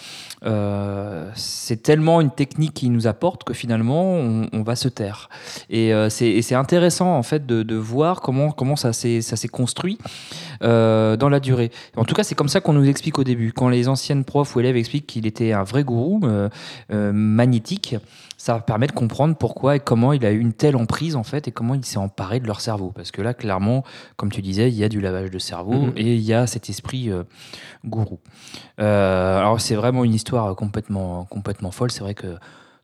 euh, 0.46 1.30
c'est 1.36 1.82
tellement 1.84 2.22
une 2.22 2.32
technique 2.32 2.74
qui 2.74 2.90
nous 2.90 3.08
apporte 3.08 3.44
que 3.44 3.54
finalement, 3.54 4.14
on, 4.14 4.48
on 4.54 4.64
va 4.64 4.76
se 4.76 4.88
taire. 4.88 5.30
Et 5.70 5.94
euh, 5.94 6.10
c'est 6.10 6.28
et 6.30 6.42
c'est 6.42 6.56
intéressant 6.56 7.16
en 7.16 7.24
fait 7.24 7.46
de, 7.46 7.64
de 7.64 7.76
voir 7.76 8.22
comment 8.22 8.52
comment 8.52 8.76
ça 8.76 8.94
s'est 8.94 9.22
ça 9.22 9.36
s'est 9.36 9.48
construit 9.48 9.98
dans 10.62 11.30
la 11.30 11.40
durée. 11.40 11.72
En 11.96 12.06
tout 12.06 12.16
cas, 12.16 12.24
c'est 12.24 12.36
comme 12.36 12.48
ça 12.50 12.62
qu'on 12.62 12.74
nous 12.74 12.88
explique 12.88 13.20
au 13.20 13.24
début. 13.24 13.52
Quand 13.54 13.70
les 13.70 13.88
anciennes 13.88 14.24
profs 14.24 14.56
ou 14.56 14.60
élèves 14.60 14.78
expliquent 14.78 15.08
qu'il 15.08 15.26
était 15.26 15.52
un 15.54 15.64
vrai 15.64 15.84
gourou 15.84 16.22
euh, 16.24 16.50
euh, 16.92 17.12
magnétique, 17.14 17.96
ça 18.38 18.60
permet 18.60 18.88
de 18.88 18.92
comprendre 18.92 19.36
pourquoi 19.36 19.76
et 19.76 19.80
comment 19.80 20.14
il 20.14 20.26
a 20.26 20.32
eu 20.32 20.40
une 20.40 20.54
telle 20.54 20.76
emprise 20.76 21.16
en 21.16 21.24
fait 21.24 21.48
et 21.48 21.52
comment 21.52 21.74
il 21.76 21.84
s'est 21.84 21.98
emparé 21.98 22.40
de 22.40 22.48
leur 22.48 22.62
cerveau. 22.62 22.92
Parce 22.96 23.12
que 23.12 23.22
là, 23.22 23.34
clairement, 23.34 23.84
comme 24.16 24.32
tu 24.32 24.42
disais, 24.42 24.70
il 24.70 24.76
y 24.76 24.84
a 24.84 24.90
du 24.90 25.02
lavage 25.02 25.32
de 25.32 25.40
cerveau 25.40 25.74
Mhm. 25.88 25.94
et 25.98 26.16
il 26.16 26.22
y 26.22 26.34
a 26.34 26.46
cet 26.48 26.70
esprit 26.70 27.10
euh, 27.12 27.24
gourou. 27.86 28.20
Euh, 28.80 29.38
alors 29.40 29.60
c'est 29.60 29.76
vraiment 29.76 30.04
une 30.04 30.14
histoire 30.14 30.56
complètement 30.56 31.26
complètement 31.26 31.72
folle. 31.72 31.92
C'est 31.92 32.02
vrai 32.02 32.14
que 32.14 32.38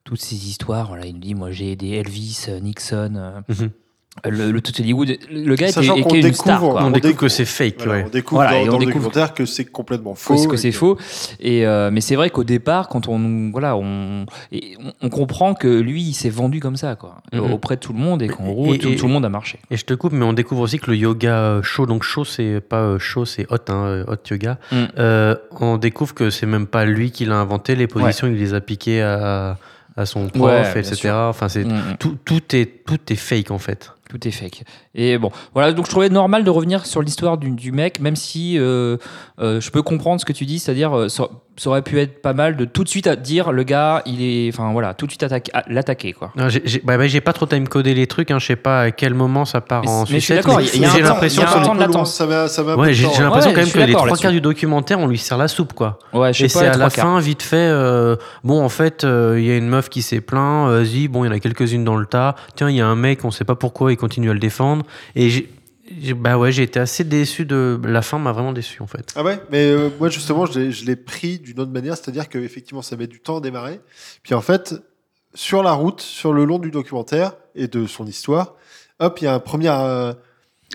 toutes 0.03 0.21
ces 0.21 0.49
histoires, 0.49 0.97
il 1.05 1.13
nous 1.13 1.19
dit, 1.19 1.35
moi 1.35 1.51
j'ai 1.51 1.71
aidé 1.71 1.89
Elvis, 1.91 2.45
euh, 2.49 2.59
Nixon. 2.59 3.13
euh, 3.15 3.39
Mhm. 3.47 3.69
Le, 4.29 4.51
le 4.51 4.61
tout 4.61 4.71
Hollywood, 4.79 5.17
le 5.31 5.55
gars 5.55 5.65
était, 5.65 5.73
Sachant 5.73 5.95
était 5.95 6.19
une 6.21 6.33
star. 6.33 6.59
découvre- 6.59 6.73
quoi. 6.73 6.83
On 6.83 6.85
on 6.85 6.91
découvre 6.91 7.01
découvre- 7.01 7.19
que 7.21 7.27
c'est 7.29 7.45
fake, 7.45 7.75
Voilà, 7.79 7.91
ouais. 7.93 8.03
On 8.05 8.09
découvre 8.09 8.41
Voilà, 8.41 8.51
dans, 8.51 8.57
et 8.63 8.67
dans 8.67 8.75
on 8.75 8.79
le 8.79 8.85
découvre- 8.85 9.05
documentaire 9.05 9.33
que 9.33 9.45
c'est 9.45 9.65
complètement 9.65 10.13
faux. 10.13 10.35
Que 10.47 10.53
et 10.53 10.57
c'est 10.57 10.69
que- 10.69 10.75
faux. 10.77 10.97
Et 11.39 11.65
euh, 11.65 11.89
mais 11.91 11.99
c'est 11.99 12.15
vrai 12.15 12.29
qu'au 12.29 12.43
départ, 12.43 12.89
quand 12.89 13.07
on 13.07 13.49
voilà, 13.51 13.75
on, 13.75 14.25
et 14.51 14.75
on, 14.79 14.91
on 15.07 15.09
comprend 15.09 15.55
que 15.55 15.67
lui, 15.67 16.03
il 16.03 16.13
s'est 16.13 16.29
vendu 16.29 16.59
comme 16.59 16.77
ça, 16.77 16.95
quoi, 16.95 17.17
Mhm. 17.33 17.51
auprès 17.53 17.75
de 17.75 17.81
tout 17.81 17.91
le 17.91 17.99
monde, 17.99 18.21
et 18.21 18.27
qu'en 18.27 18.43
gros, 18.45 18.73
Et- 18.75 18.77
tout, 18.77 18.89
et- 18.89 18.95
tout 18.95 19.07
le 19.07 19.13
monde 19.13 19.25
a 19.25 19.29
marché. 19.29 19.57
Et 19.71 19.77
je 19.77 19.83
te 19.85 19.95
coupe, 19.95 20.13
mais 20.13 20.23
on 20.25 20.33
découvre 20.33 20.61
aussi 20.61 20.77
que 20.77 20.91
le 20.91 20.97
yoga 20.97 21.59
chaud, 21.63 21.87
donc 21.87 22.03
chaud, 22.03 22.23
c'est 22.23 22.61
pas 22.61 22.81
euh, 22.81 22.99
chaud, 22.99 23.25
c'est 23.25 23.47
hot, 23.51 23.55
hein, 23.69 23.83
euh, 23.85 24.05
hot 24.07 24.17
yoga. 24.29 24.59
Mm. 24.71 24.75
Euh, 24.99 25.35
on 25.59 25.77
découvre 25.77 26.13
que 26.13 26.29
c'est 26.29 26.45
même 26.45 26.67
pas 26.67 26.85
lui 26.85 27.09
qui 27.11 27.25
l'a 27.25 27.37
inventé, 27.37 27.75
les 27.75 27.87
positions, 27.87 28.27
il 28.27 28.35
les 28.37 28.53
a 28.53 28.61
piquées 28.61 29.01
à, 29.01 29.57
à 29.97 30.05
son 30.05 30.27
prof, 30.27 30.41
Ouais, 30.75 30.79
etc. 30.79 31.09
Enfin, 31.13 31.49
c'est 31.49 31.65
Mm, 31.65 31.71
mm. 31.73 31.97
tout, 31.99 32.15
tout 32.23 32.55
est 32.55 32.85
tout 32.85 32.99
est 33.09 33.15
fake 33.15 33.49
en 33.51 33.57
fait. 33.59 33.91
Tout 34.09 34.27
est 34.27 34.31
fake. 34.31 34.63
Et 34.95 35.17
bon, 35.17 35.31
voilà, 35.53 35.71
donc 35.71 35.85
je 35.85 35.91
trouvais 35.91 36.09
normal 36.09 36.43
de 36.43 36.49
revenir 36.49 36.85
sur 36.85 37.01
l'histoire 37.01 37.37
du, 37.37 37.49
du 37.51 37.71
mec, 37.71 37.99
même 37.99 38.15
si 38.17 38.59
euh, 38.59 38.97
euh, 39.39 39.59
je 39.61 39.71
peux 39.71 39.81
comprendre 39.81 40.19
ce 40.19 40.25
que 40.25 40.33
tu 40.33 40.45
dis, 40.45 40.59
c'est-à-dire 40.59 40.95
euh, 40.95 41.09
ça, 41.09 41.29
ça 41.55 41.69
aurait 41.69 41.81
pu 41.83 41.99
être 41.99 42.21
pas 42.21 42.33
mal 42.33 42.57
de 42.57 42.65
tout 42.65 42.83
de 42.83 42.89
suite 42.89 43.07
à 43.07 43.15
dire 43.15 43.51
le 43.53 43.63
gars, 43.63 44.01
il 44.05 44.21
est, 44.21 44.49
enfin 44.53 44.71
voilà, 44.73 44.93
tout 44.93 45.05
de 45.07 45.11
suite 45.11 45.25
l'attaquer 45.67 46.11
quoi. 46.13 46.31
J'ai- 46.49 46.81
bah, 46.83 46.97
bah, 46.97 47.05
pas 47.23 47.33
trop 47.33 47.45
time-codé 47.45 47.93
les 47.93 48.05
trucs, 48.07 48.29
hein, 48.29 48.39
je 48.39 48.45
sais 48.47 48.55
pas 48.57 48.81
à 48.81 48.91
quel 48.91 49.13
moment 49.13 49.45
ça 49.45 49.61
part 49.61 49.83
Mais 49.83 49.89
en 49.89 50.05
c'est- 50.05 50.13
mais 50.13 50.19
je 50.19 50.25
suis 50.25 50.33
sucette, 50.33 50.45
d'accord, 50.45 50.59
mais 50.59 50.67
il 50.73 50.81
y 50.81 50.85
a 50.85 50.89
un 50.89 50.95
j'ai 50.95 51.01
l'impression 51.01 51.43
de 51.73 51.79
latence. 51.79 52.13
Ça 52.13 52.25
met, 52.27 52.47
ça 52.49 52.63
peu 52.63 52.75
Ouais, 52.75 52.93
j'ai 52.93 53.05
temps, 53.05 53.13
j'ai 53.15 53.23
l'impression 53.23 53.49
Ouais, 53.51 53.55
quand 53.55 53.61
même 53.61 53.71
que 53.71 53.79
les 53.79 53.85
d'accord 53.87 54.05
trois 54.07 54.17
quarts 54.17 54.31
du 54.31 54.41
documentaire, 54.41 54.99
on 54.99 55.07
lui 55.07 55.17
sert 55.17 55.37
la 55.37 55.47
soupe, 55.47 55.73
quoi. 55.73 55.97
Ouais, 56.13 56.33
je 56.33 56.39
sais 56.39 56.45
Et 56.45 56.49
c'est 56.49 56.67
à 56.67 56.77
la 56.77 56.89
fin, 56.89 57.19
vite 57.19 57.41
fait, 57.41 57.55
euh, 57.57 58.15
bon, 58.43 58.61
en 58.63 58.69
fait, 58.69 59.03
il 59.03 59.43
y 59.43 59.49
a 59.51 59.55
une 59.57 59.69
meuf 59.69 59.89
qui 59.89 60.01
s'est 60.01 60.21
plaint, 60.21 60.69
vas-y, 60.69 61.07
bon, 61.07 61.23
il 61.23 61.27
y 61.27 61.29
en 61.29 61.33
a 61.33 61.39
quelques-unes 61.39 61.85
dans 61.85 61.95
le 61.95 62.05
tas. 62.05 62.35
Tiens, 62.55 62.69
il 62.69 62.75
y 62.75 62.81
a 62.81 62.85
un 62.87 62.95
mec, 62.95 63.23
on 63.23 63.31
sait 63.31 63.45
pas 63.45 63.55
pourquoi, 63.55 63.92
il 63.93 63.97
continue 63.97 64.29
à 64.29 64.33
le 64.33 64.39
défendre. 64.39 64.85
Et 65.15 65.47
bah 66.15 66.37
ouais, 66.37 66.51
j'ai 66.51 66.63
été 66.63 66.79
assez 66.79 67.03
déçu 67.03 67.45
de. 67.45 67.79
La 67.83 68.01
fin 68.01 68.17
m'a 68.17 68.31
vraiment 68.31 68.53
déçu, 68.53 68.81
en 68.81 68.87
fait. 68.87 69.13
Ah 69.15 69.23
ouais, 69.23 69.39
mais 69.51 69.65
euh, 69.71 69.89
moi 69.99 70.09
justement, 70.09 70.45
je 70.45 70.85
l'ai- 70.85 70.95
pris 70.95 71.39
d'une 71.39 71.59
autre 71.59 71.71
manière, 71.71 71.95
c'est-à-dire 71.97 72.29
qu'effectivement, 72.29 72.81
ça 72.81 72.95
met 72.95 73.07
du 73.07 73.19
temps 73.19 73.37
à 73.37 73.41
démarrer. 73.41 73.79
Puis 74.23 74.33
en 74.33 74.41
fait, 74.41 74.75
sur 75.33 75.61
la 75.63 75.73
route, 75.73 76.01
sur 76.01 76.31
le 76.33 76.45
long 76.45 76.59
du 76.59 76.71
documentaire 76.71 77.33
et 77.55 77.67
de 77.67 77.85
son 77.85 78.05
histoire, 78.05 78.55
hop, 78.99 79.19
il 79.21 79.25
y 79.25 79.27
a 79.27 79.33
un 79.33 79.39
premier, 79.39 79.69
euh, 79.69 80.13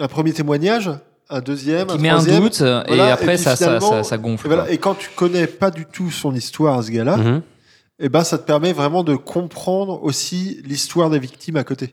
un 0.01 0.09
premier 0.09 0.33
témoignage, 0.33 0.91
un 1.31 1.41
deuxième, 1.41 1.87
Qui 1.89 1.95
un 1.95 1.99
met 1.99 2.09
un 2.11 2.23
doute, 2.41 2.61
et 2.61 3.01
après, 3.01 3.37
ça- 3.39 3.57
ça- 3.57 3.67
finalement, 3.67 3.91
ça- 3.91 4.03
ça 4.03 4.19
gonfle, 4.19 4.47
Et, 4.47 4.49
voilà, 4.49 4.65
quoi. 4.65 4.73
et 4.73 4.79
quand 4.79 4.95
tu 4.95 5.09
connais 5.17 5.47
pas 5.47 5.71
du 5.71 5.87
tout 5.87 6.11
son 6.11 6.35
histoire, 6.35 6.83
ce 6.83 6.91
gars-là, 6.91 7.17
Mhm. 7.17 7.43
et 8.01 8.09
ben 8.09 8.25
ça 8.25 8.37
te 8.39 8.45
permet 8.45 8.73
vraiment 8.73 9.05
de 9.05 9.15
comprendre 9.17 10.03
aussi 10.03 10.61
l'histoire 10.65 11.09
des 11.11 11.19
victimes 11.19 11.57
à 11.57 11.65
côté. 11.65 11.93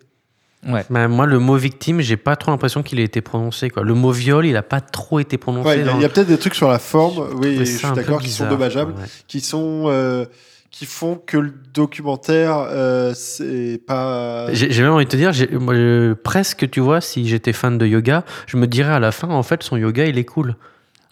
Ouais. 0.68 0.84
Bah, 0.90 1.08
moi, 1.08 1.26
le 1.26 1.40
mot 1.40 1.56
victime, 1.56 2.02
j'ai 2.02 2.18
pas 2.18 2.36
trop 2.36 2.52
l'impression 2.52 2.82
qu'il 2.84 3.00
ait 3.00 3.04
été 3.04 3.22
prononcé, 3.22 3.70
quoi. 3.70 3.84
Le 3.84 3.94
mot 3.94 4.12
viol, 4.12 4.46
il 4.46 4.58
a 4.58 4.64
pas 4.64 4.82
trop 4.82 5.20
été 5.20 5.38
prononcé. 5.38 5.68
Ouais, 5.70 5.80
il 5.80 6.02
y 6.02 6.06
a, 6.06 6.10
peut-être 6.10 6.28
des 6.28 6.38
trucs 6.40 6.56
sur 6.56 6.70
la 6.70 6.80
forme, 6.80 7.28
oui, 7.42 7.56
je 7.60 7.64
suis 7.66 7.88
d'accord, 7.92 8.20
qui 8.22 8.30
sont 8.30 8.48
dommageables, 8.50 8.94
ouais. 8.94 9.06
qui 9.28 9.42
sont 9.42 9.84
euh, 9.88 10.26
qui 10.72 10.86
font 10.86 11.22
que 11.26 11.38
le 11.38 11.54
documentaire 11.74 12.58
euh, 12.70 13.14
c'est 13.16 13.80
pas. 13.86 14.48
J'ai 14.54 14.72
j'ai 14.72 14.82
même 14.84 14.92
envie 14.92 15.06
de 15.06 15.10
te 15.10 15.16
dire, 15.16 15.32
moi, 15.60 15.74
je- 15.76 16.14
presque, 16.14 16.70
tu 16.70 16.80
vois, 16.80 17.00
si 17.00 17.28
j'étais 17.28 17.54
fan 17.54 17.78
de 17.78 17.86
yoga, 17.86 18.24
je 18.48 18.58
me 18.58 18.68
dirais 18.68 18.94
à 18.94 19.00
la 19.00 19.12
fin, 19.12 19.30
en 19.30 19.44
fait, 19.44 19.64
son 19.64 19.78
yoga, 19.78 20.06
il 20.06 20.18
est 20.18 20.26
cool. 20.26 20.56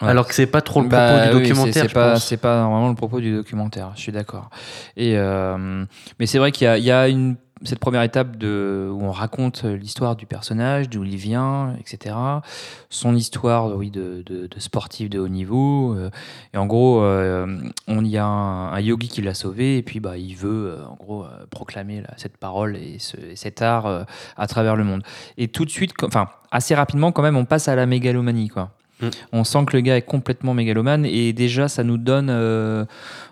Ouais. 0.01 0.09
Alors 0.09 0.27
que 0.27 0.33
c'est 0.33 0.47
pas 0.47 0.59
trop 0.61 0.81
le 0.81 0.89
Bah 0.89 1.07
propos 1.07 1.21
du 1.21 1.27
oui, 1.27 1.33
c'est- 1.33 1.49
documentaire, 1.53 1.83
C'est 1.87 1.93
pas, 1.93 2.15
c'est 2.19 2.37
pas 2.37 2.61
vraiment 2.67 2.89
le 2.89 2.95
propos 2.95 3.19
du 3.21 3.33
documentaire. 3.33 3.91
Je 3.95 4.01
suis 4.01 4.11
d'accord. 4.11 4.49
Et 4.97 5.13
euh, 5.17 5.85
mais 6.19 6.25
c'est 6.25 6.39
vrai 6.39 6.51
qu'il 6.51 6.67
y 6.83 6.91
a 6.91 7.07
une 7.07 7.35
cette 7.63 7.79
première 7.79 8.03
étape 8.03 8.35
où 8.43 8.45
on 9.01 9.11
raconte 9.11 9.63
l'histoire 9.63 10.15
du 10.15 10.25
personnage, 10.25 10.89
d'où 10.89 11.03
il 11.03 11.15
vient, 11.15 11.75
etc. 11.79 12.15
Son 12.89 13.15
histoire, 13.15 13.75
oui, 13.75 13.89
de, 13.91 14.23
sportif 14.57 15.09
de 15.09 15.19
haut 15.19 15.27
niveau. 15.29 15.93
euh, 15.95 16.09
et 16.53 16.57
en 16.57 16.65
gros, 16.65 17.01
euh, 17.01 17.57
on 17.87 18.03
y 18.03 18.17
a 18.17 18.25
un, 18.25 18.79
yogi 18.79 19.07
qui 19.07 19.21
l'a 19.21 19.33
sauvé, 19.33 19.77
et 19.77 19.83
puis 19.83 19.99
bah 19.99 20.17
il 20.17 20.35
veut, 20.35 20.71
euh, 20.77 20.85
en 20.87 20.95
gros, 20.95 21.23
euh, 21.23 21.45
proclamer 21.49 22.03
cette 22.17 22.37
parole 22.37 22.75
et, 22.75 22.97
ce- 22.99 23.17
et 23.17 23.35
cet 23.35 23.61
art 23.61 24.05
à 24.37 24.47
travers 24.47 24.75
le 24.75 24.83
monde. 24.83 25.03
Et 25.37 25.47
tout 25.47 25.65
de 25.65 25.69
suite, 25.69 25.93
enfin 26.03 26.27
assez 26.51 26.75
rapidement 26.75 27.11
quand 27.11 27.21
même, 27.23 27.37
on 27.37 27.45
passe 27.45 27.67
à 27.67 27.75
la 27.75 27.85
mégalomanie, 27.85 28.49
quoi. 28.49 28.71
Mm. 29.01 29.07
On 29.33 29.43
sent 29.43 29.65
que 29.65 29.75
le 29.75 29.81
gars 29.81 29.97
est 29.97 30.01
complètement 30.03 30.53
mégalomane 30.53 31.05
et 31.05 31.33
déjà 31.33 31.67
ça 31.67 31.83
nous 31.83 31.97
donne. 31.97 32.27
euh, 32.29 32.85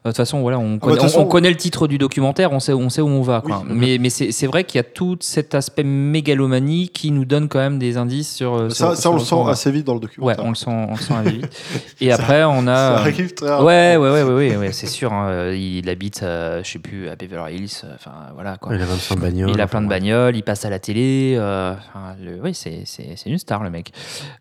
De 0.03 0.09
toute 0.09 0.17
façon, 0.17 0.41
voilà, 0.41 0.57
on, 0.57 0.73
bah, 0.77 0.79
connaît, 0.95 1.15
on- 1.17 1.25
connaît 1.27 1.49
le 1.51 1.55
titre 1.55 1.87
du 1.87 1.99
documentaire, 1.99 2.51
on 2.51 2.59
sait, 2.59 2.73
on 2.73 2.89
sait 2.89 3.01
où 3.01 3.07
on 3.07 3.21
va. 3.21 3.41
Quoi. 3.41 3.63
Oui. 3.69 3.75
Mais, 3.77 3.97
mais 3.99 4.09
c'est 4.09 4.31
c'est 4.31 4.47
vrai 4.47 4.63
qu'il 4.63 4.77
y 4.77 4.79
a 4.79 4.83
tout 4.83 5.15
cet 5.19 5.53
aspect 5.53 5.83
mégalomanie 5.83 6.89
qui 6.89 7.11
nous 7.11 7.23
donne 7.25 7.47
quand 7.47 7.59
même 7.59 7.77
des 7.77 7.97
indices 7.97 8.33
sur. 8.33 8.55
euh, 8.55 8.69
Ça, 8.69 8.75
sur- 8.75 8.95
ça 8.95 9.01
sur 9.01 9.11
on 9.11 9.13
le 9.15 9.19
sent 9.19 9.51
assez 9.51 9.71
vite 9.71 9.85
dans 9.85 9.93
le 9.93 9.99
Ouais, 9.99 10.07
documentaire. 10.07 10.45
on 10.45 10.49
le 10.49 10.55
sent, 10.55 10.69
on 10.71 10.91
le 10.95 10.97
sent 10.97 11.13
assez 11.13 11.31
vite. 11.31 11.49
Et 12.01 12.09
Ça- 12.09 12.15
après, 12.15 12.43
on 12.43 12.65
a. 12.67 12.75
ça 12.75 12.91
euh, 12.93 12.97
arrive 12.97 13.33
très 13.35 13.45
Ouais, 13.45 13.51
rapidement. 13.51 13.65
ouais, 13.67 13.97
ouais, 13.97 14.23
ouais, 14.23 14.33
ouais, 14.33 14.57
ouais, 14.57 14.71
c'est 14.71 14.87
sûr. 14.87 15.13
hein, 15.13 15.51
Il 15.53 15.87
habite, 15.89 16.23
euh, 16.23 16.63
je 16.63 16.71
sais 16.71 16.79
plus, 16.79 17.07
à 17.07 17.15
Beverly 17.15 17.55
Hills. 17.57 17.69
euh, 17.83 17.93
Enfin, 17.95 18.11
voilà 18.33 18.57
quoi. 18.57 18.73
Il 18.75 18.81
a 18.81 18.85
25 18.85 19.19
bagnoles, 19.19 19.51
Il 19.51 19.61
a 19.61 19.67
plein 19.67 19.81
de 19.81 19.85
ouais. 19.85 19.89
bagnoles. 19.91 20.35
Il 20.35 20.41
passe 20.43 20.65
à 20.65 20.69
la 20.71 20.79
télé. 20.79 21.35
euh, 21.37 21.73
enfin, 21.73 22.15
le- 22.19 22.41
oui, 22.43 22.53
c'est 22.55 22.81
c'est- 22.85 23.13
c'est 23.15 23.29
une 23.29 23.37
star 23.37 23.63
le 23.63 23.69
mec. 23.69 23.91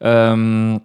Euh, 0.04 0.78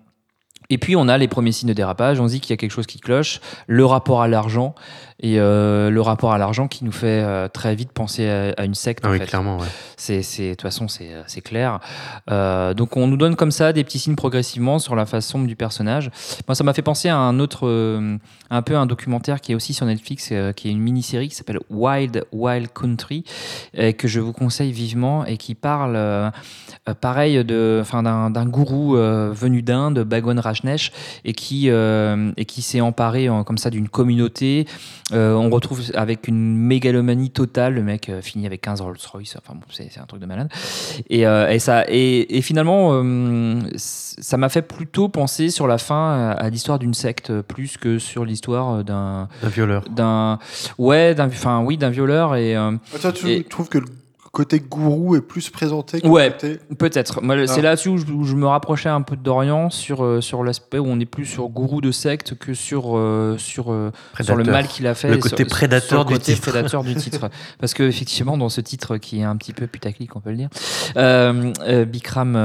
et 0.69 0.77
puis 0.77 0.95
on 0.95 1.07
a 1.07 1.17
les 1.17 1.27
premiers 1.27 1.51
signes 1.51 1.69
de 1.69 1.73
dérapage, 1.73 2.19
on 2.19 2.27
se 2.27 2.33
dit 2.33 2.39
qu'il 2.39 2.51
y 2.51 2.53
a 2.53 2.57
quelque 2.57 2.71
chose 2.71 2.87
qui 2.87 2.99
cloche, 2.99 3.39
le 3.67 3.85
rapport 3.85 4.21
à 4.21 4.27
l'argent, 4.27 4.75
et 5.21 5.39
euh, 5.39 5.89
le 5.89 6.01
rapport 6.01 6.33
à 6.33 6.37
l'argent 6.37 6.67
qui 6.67 6.83
nous 6.83 6.91
fait 6.91 7.21
euh, 7.23 7.47
très 7.47 7.73
vite 7.73 7.91
penser 7.93 8.27
à, 8.27 8.53
à 8.57 8.65
une 8.65 8.75
secte. 8.75 9.03
Ah 9.05 9.09
en 9.09 9.11
oui, 9.11 9.19
fait. 9.19 9.25
clairement, 9.25 9.57
ouais. 9.57 9.67
C'est, 9.95 10.19
de 10.19 10.49
toute 10.51 10.61
façon, 10.61 10.89
c'est, 10.89 11.09
c'est 11.25 11.39
clair. 11.39 11.79
Euh, 12.29 12.73
donc 12.73 12.97
on 12.97 13.07
nous 13.07 13.15
donne 13.15 13.37
comme 13.37 13.51
ça 13.51 13.71
des 13.71 13.85
petits 13.85 13.97
signes 13.97 14.15
progressivement 14.15 14.77
sur 14.77 14.93
la 14.93 15.05
face 15.05 15.25
sombre 15.25 15.47
du 15.47 15.55
personnage. 15.55 16.11
Moi, 16.47 16.55
ça 16.55 16.65
m'a 16.65 16.73
fait 16.73 16.81
penser 16.81 17.07
à 17.07 17.17
un 17.17 17.39
autre, 17.39 17.65
euh, 17.65 18.17
un 18.49 18.61
peu 18.61 18.75
un 18.75 18.85
documentaire 18.85 19.39
qui 19.39 19.53
est 19.53 19.55
aussi 19.55 19.73
sur 19.73 19.85
Netflix, 19.85 20.29
euh, 20.33 20.51
qui 20.51 20.67
est 20.67 20.71
une 20.71 20.81
mini-série 20.81 21.29
qui 21.29 21.35
s'appelle 21.35 21.59
Wild 21.69 22.25
Wild 22.33 22.67
Country, 22.73 23.23
euh, 23.79 23.93
que 23.93 24.09
je 24.09 24.19
vous 24.19 24.33
conseille 24.33 24.73
vivement 24.73 25.25
et 25.25 25.37
qui 25.37 25.55
parle, 25.55 25.95
euh, 25.95 26.29
euh, 26.89 26.93
pareil, 26.93 27.43
de, 27.45 27.83
d'un, 28.03 28.29
d'un 28.29 28.45
gourou 28.45 28.97
euh, 28.97 29.31
venu 29.33 29.61
d'Inde, 29.61 29.99
Bhagwan 30.03 30.39
Rajneesh, 30.63 30.91
et 31.23 31.33
qui, 31.33 31.69
euh, 31.69 32.31
et 32.37 32.45
qui 32.45 32.61
s'est 32.61 32.81
emparé 32.81 33.27
euh, 33.27 33.43
comme 33.43 33.57
ça 33.57 33.69
d'une 33.69 33.89
communauté. 33.89 34.65
Euh, 35.13 35.33
on 35.33 35.49
retrouve 35.49 35.81
avec 35.93 36.27
une 36.27 36.57
mégalomanie 36.57 37.29
totale. 37.29 37.75
Le 37.75 37.83
mec 37.83 38.09
euh, 38.09 38.21
finit 38.21 38.45
avec 38.45 38.61
15 38.61 38.81
Rolls 38.81 38.97
Royce. 39.11 39.35
Enfin 39.37 39.53
bon, 39.53 39.65
c'est, 39.71 39.89
un 40.01 40.05
truc 40.05 40.21
de 40.21 40.25
malade. 40.25 40.49
Et, 41.09 41.27
euh, 41.27 41.49
et 41.49 41.59
ça, 41.59 41.83
et, 41.87 42.37
et 42.37 42.41
finalement, 42.41 42.91
euh, 42.93 43.59
ça 43.75 44.37
m'a 44.37 44.49
fait 44.49 44.61
plutôt 44.63 45.09
penser 45.09 45.49
sur 45.49 45.67
la 45.67 45.77
fin 45.77 45.95
à, 46.29 46.31
à 46.31 46.49
l'histoire 46.49 46.79
d'une 46.79 46.93
secte 46.93 47.41
plus 47.41 47.77
que 47.77 47.99
sur 47.99 48.25
l'histoire 48.25 48.83
d'un 48.83 49.29
D'un 49.43 49.49
violeur. 49.49 49.83
d'un 49.89 50.39
ouais, 50.77 51.13
d'un, 51.15 51.27
enfin 51.27 51.61
oui, 51.63 51.77
d'un 51.77 51.89
violeur 51.89 52.35
et. 52.35 52.55
euh, 52.55 52.71
Toi, 53.01 53.11
tu 53.11 53.29
et- 53.31 53.43
trouves 53.43 53.69
que 53.69 53.77
le 53.77 53.85
côté 54.35 54.59
gourou 54.59 55.15
est 55.15 55.21
plus 55.21 55.49
présenté 55.49 56.01
que 56.01 56.07
Ouais, 56.07 56.29
côté... 56.31 56.59
peut-être. 56.77 57.21
Moi, 57.23 57.35
Ah. 57.39 57.47
C'est 57.47 57.61
là-dessus 57.61 57.89
où 57.89 57.97
je, 57.97 58.05
où 58.07 58.23
je 58.25 58.35
me 58.35 58.45
rapprochais 58.47 58.89
un 58.89 59.01
peu 59.01 59.15
d'Orient 59.15 59.69
sur, 59.69 60.03
euh, 60.03 60.19
sur 60.21 60.43
l'aspect 60.43 60.77
où 60.77 60.85
on 60.87 60.99
est 60.99 61.05
plus 61.05 61.25
sur 61.25 61.47
gourou 61.47 61.79
de 61.81 61.91
secte 61.91 62.35
que 62.37 62.53
sur, 62.53 62.97
euh, 62.97 63.37
sur, 63.37 63.71
euh, 63.71 63.91
sur 64.21 64.35
le 64.35 64.43
mal 64.43 64.67
qu'il 64.67 64.85
a 64.87 64.93
fait. 64.93 65.09
Le 65.09 65.17
côté 65.17 65.37
sur- 65.37 65.47
prédateur 65.47 65.87
sur 65.87 65.97
le 65.99 66.05
du 66.05 66.13
côté 66.13 66.33
titre. 66.33 66.41
prédateur 66.51 66.83
du 66.83 66.95
titre. 66.95 67.29
Parce 67.59 67.73
que 67.73 67.83
effectivement, 67.83 68.37
dans 68.37 68.49
ce 68.49 68.61
titre 68.61 68.97
qui 68.97 69.19
est 69.21 69.23
un 69.23 69.35
petit 69.37 69.53
peu 69.53 69.67
putaclic, 69.67 70.15
on 70.15 70.19
peut 70.19 70.31
le 70.31 70.37
dire, 70.37 70.49
euh, 70.97 71.53
euh, 71.61 71.85
Bikram, 71.85 72.35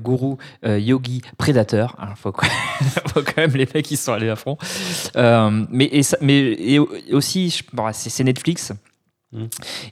gourou, 0.00 0.38
euh, 0.64 0.78
yogi, 0.78 1.22
prédateur. 1.36 1.96
Il 2.00 2.16
faut, 2.16 2.32
quand- 2.32 2.46
faut 3.12 3.22
quand 3.22 3.38
même 3.38 3.52
les 3.54 3.68
mecs 3.74 3.84
qui 3.86 3.96
sont 3.96 4.12
allés 4.12 4.30
à 4.30 4.36
fond. 4.36 4.56
Euh, 5.16 5.64
mais, 5.70 5.88
et 5.92 6.02
ça- 6.02 6.18
mais 6.20 6.38
et 6.38 6.78
aussi, 7.12 7.60
bon, 7.72 7.84
c'est 7.92 8.22
Netflix. 8.24 8.72
Mm. 9.32 9.44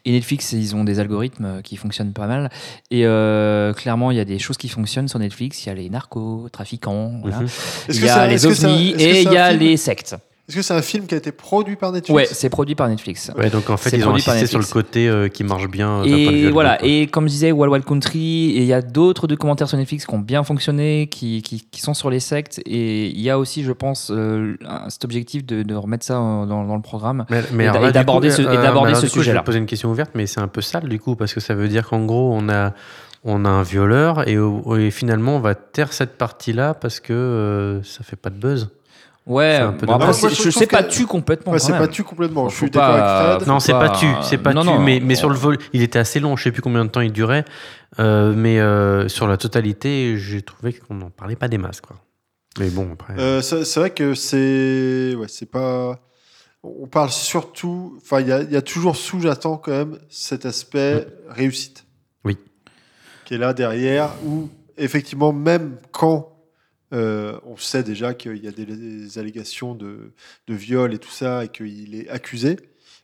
Et 0.04 0.12
Netflix, 0.12 0.52
ils 0.52 0.76
ont 0.76 0.84
des 0.84 1.00
algorithmes 1.00 1.44
euh, 1.44 1.60
qui 1.62 1.76
fonctionnent 1.76 2.12
pas 2.12 2.26
mal. 2.26 2.50
Et 2.90 3.06
euh, 3.06 3.72
clairement, 3.72 4.10
il 4.10 4.16
y 4.16 4.20
a 4.20 4.24
des 4.24 4.38
choses 4.38 4.56
qui 4.58 4.68
fonctionnent 4.68 5.08
sur 5.08 5.18
Netflix. 5.18 5.64
Il 5.64 5.68
y 5.68 5.72
a 5.72 5.74
les 5.74 5.88
narcotrafiquants, 5.90 7.20
voilà. 7.22 7.40
Mhm. 7.40 7.44
Est-ce 7.46 7.98
il 7.98 8.04
y 8.04 8.08
a 8.08 8.14
ça- 8.14 8.26
les 8.26 8.38
ça- 8.38 8.48
ovnis 8.48 8.90
et 8.98 9.22
il 9.22 9.32
y 9.32 9.36
a 9.36 9.48
film 9.50 9.60
les 9.60 9.76
sectes. 9.76 10.16
Est-ce 10.50 10.56
que 10.56 10.62
c'est 10.62 10.74
un 10.74 10.82
film 10.82 11.06
qui 11.06 11.14
a 11.14 11.18
été 11.18 11.30
produit 11.30 11.76
par 11.76 11.92
Netflix 11.92 12.16
Ouais, 12.16 12.26
c'est 12.28 12.50
produit 12.50 12.74
par 12.74 12.88
Netflix. 12.88 13.30
Ouais, 13.38 13.50
donc 13.50 13.70
en 13.70 13.76
fait, 13.76 13.96
ils 13.96 14.04
ont 14.04 14.14
insisté 14.14 14.46
sur 14.46 14.58
le 14.58 14.64
côté 14.64 15.08
euh, 15.08 15.28
qui 15.28 15.44
marche 15.44 15.68
bien. 15.68 16.02
Et 16.02 16.50
voilà, 16.50 16.76
quoi. 16.76 16.88
et 16.88 17.06
comme 17.06 17.26
je 17.26 17.30
disais, 17.32 17.52
Wild 17.52 17.70
Wild 17.72 17.84
Country, 17.84 18.50
et 18.50 18.62
il 18.62 18.66
y 18.66 18.72
a 18.72 18.82
d'autres 18.82 19.28
documentaires 19.28 19.68
sur 19.68 19.78
Netflix 19.78 20.06
qui 20.06 20.12
ont 20.12 20.18
bien 20.18 20.42
fonctionné, 20.42 21.06
qui, 21.08 21.42
qui, 21.42 21.64
qui 21.70 21.80
sont 21.80 21.94
sur 21.94 22.10
les 22.10 22.18
sectes, 22.18 22.60
et 22.66 23.06
il 23.06 23.20
y 23.20 23.30
a 23.30 23.38
aussi, 23.38 23.62
je 23.62 23.70
pense, 23.70 24.10
euh, 24.10 24.56
cet 24.88 25.04
objectif 25.04 25.46
de, 25.46 25.62
de 25.62 25.74
remettre 25.76 26.04
ça 26.04 26.14
euh, 26.14 26.46
dans, 26.46 26.64
dans 26.64 26.74
le 26.74 26.82
programme 26.82 27.26
Mais, 27.30 27.42
mais 27.52 27.66
et 27.66 27.68
et 27.68 27.92
d'aborder 27.92 28.30
ce, 28.32 28.42
euh, 28.42 28.46
coup, 28.46 28.98
Je 29.00 29.06
sujet-là. 29.06 29.40
vais 29.40 29.44
poser 29.44 29.58
une 29.58 29.66
question 29.66 29.90
ouverte, 29.90 30.10
mais 30.16 30.26
c'est 30.26 30.40
un 30.40 30.48
peu 30.48 30.62
sale 30.62 30.88
du 30.88 30.98
coup, 30.98 31.14
parce 31.14 31.32
que 31.32 31.38
ça 31.40 31.54
veut 31.54 31.68
dire 31.68 31.88
qu'en 31.88 32.04
gros, 32.04 32.32
on 32.34 32.48
a, 32.48 32.74
on 33.24 33.44
a 33.44 33.48
un 33.48 33.62
violeur 33.62 34.26
et 34.28 34.90
finalement, 34.90 35.36
on 35.36 35.40
va 35.40 35.54
taire 35.54 35.92
cette 35.92 36.18
partie-là 36.18 36.74
parce 36.74 37.00
que 37.00 37.12
euh, 37.12 37.82
ça 37.82 38.02
fait 38.02 38.16
pas 38.16 38.30
de 38.30 38.36
buzz. 38.36 38.70
Ouais, 39.26 39.56
un 39.56 39.72
peu 39.72 39.86
bon, 39.86 39.92
après, 39.92 40.06
Moi, 40.06 40.14
je, 40.30 40.34
trouve 40.40 40.50
sais 40.50 40.66
pas 40.66 40.82
que- 40.82 40.90
tu 40.90 41.06
complètement. 41.06 41.52
Ouais, 41.52 41.58
c'est 41.58 41.72
pas 41.72 41.86
tu 41.88 42.02
complètement. 42.02 42.48
Je 42.48 42.56
suis 42.56 42.70
d'accord 42.70 42.88
pas- 42.96 43.20
avec 43.32 43.36
Fred. 43.40 43.48
Non, 43.48 43.60
c'est 43.60 43.72
pas 43.72 43.90
tu, 43.90 44.06
pas- 44.06 44.22
c'est 44.22 44.38
pas 44.38 44.52
non, 44.54 44.62
tu, 44.62 44.66
non, 44.68 44.78
mais, 44.80 45.14
sur 45.14 45.28
le 45.28 45.36
vol, 45.36 45.58
il 45.72 45.82
était 45.82 45.98
assez 45.98 46.20
long, 46.20 46.36
je 46.36 46.44
sais 46.44 46.50
plus 46.52 46.62
combien 46.62 46.84
de 46.84 46.90
temps 46.90 47.00
il 47.02 47.12
durait, 47.12 47.44
euh, 47.98 48.32
mais 48.34 48.58
euh, 48.58 49.08
sur 49.08 49.28
la 49.28 49.36
totalité, 49.36 50.16
j'ai 50.16 50.42
trouvé 50.42 50.72
qu'on 50.72 50.94
n'en 50.94 51.10
parlait 51.10 51.36
pas 51.36 51.48
des 51.48 51.58
masses, 51.58 51.80
quoi. 51.80 51.96
Mais 52.58 52.70
bon, 52.70 52.88
après. 52.94 53.14
Euh, 53.18 53.40
c'est 53.42 53.64
c'est 53.64 53.78
vrai 53.78 53.90
que 53.90 54.14
c'est. 54.14 55.14
Ouais, 55.16 55.28
c'est 55.28 55.50
pas. 55.50 55.98
On 56.62 56.86
parle 56.86 57.10
surtout. 57.10 57.96
Enfin, 58.02 58.20
il 58.20 58.28
y 58.28 58.32
a, 58.32 58.40
il 58.42 58.50
y 58.50 58.56
a 58.56 58.62
toujours 58.62 58.96
sous-jacent 58.96 59.58
quand 59.58 59.70
même 59.70 59.98
cet 60.08 60.44
aspect 60.46 61.06
réussite. 61.28 61.84
Oui. 62.24 62.36
Qui 63.26 63.34
est 63.34 63.38
là 63.38 63.52
derrière, 63.52 64.10
où 64.26 64.48
effectivement, 64.76 65.32
même 65.32 65.76
quand 65.92 66.29
euh, 66.92 67.38
on 67.46 67.56
sait 67.56 67.82
déjà 67.82 68.14
qu'il 68.14 68.42
y 68.44 68.48
a 68.48 68.52
des, 68.52 68.66
des 68.66 69.18
allégations 69.18 69.74
de, 69.74 70.12
de 70.48 70.54
viol 70.54 70.92
et 70.94 70.98
tout 70.98 71.10
ça, 71.10 71.44
et 71.44 71.48
qu'il 71.48 71.94
est 71.94 72.08
accusé, 72.08 72.56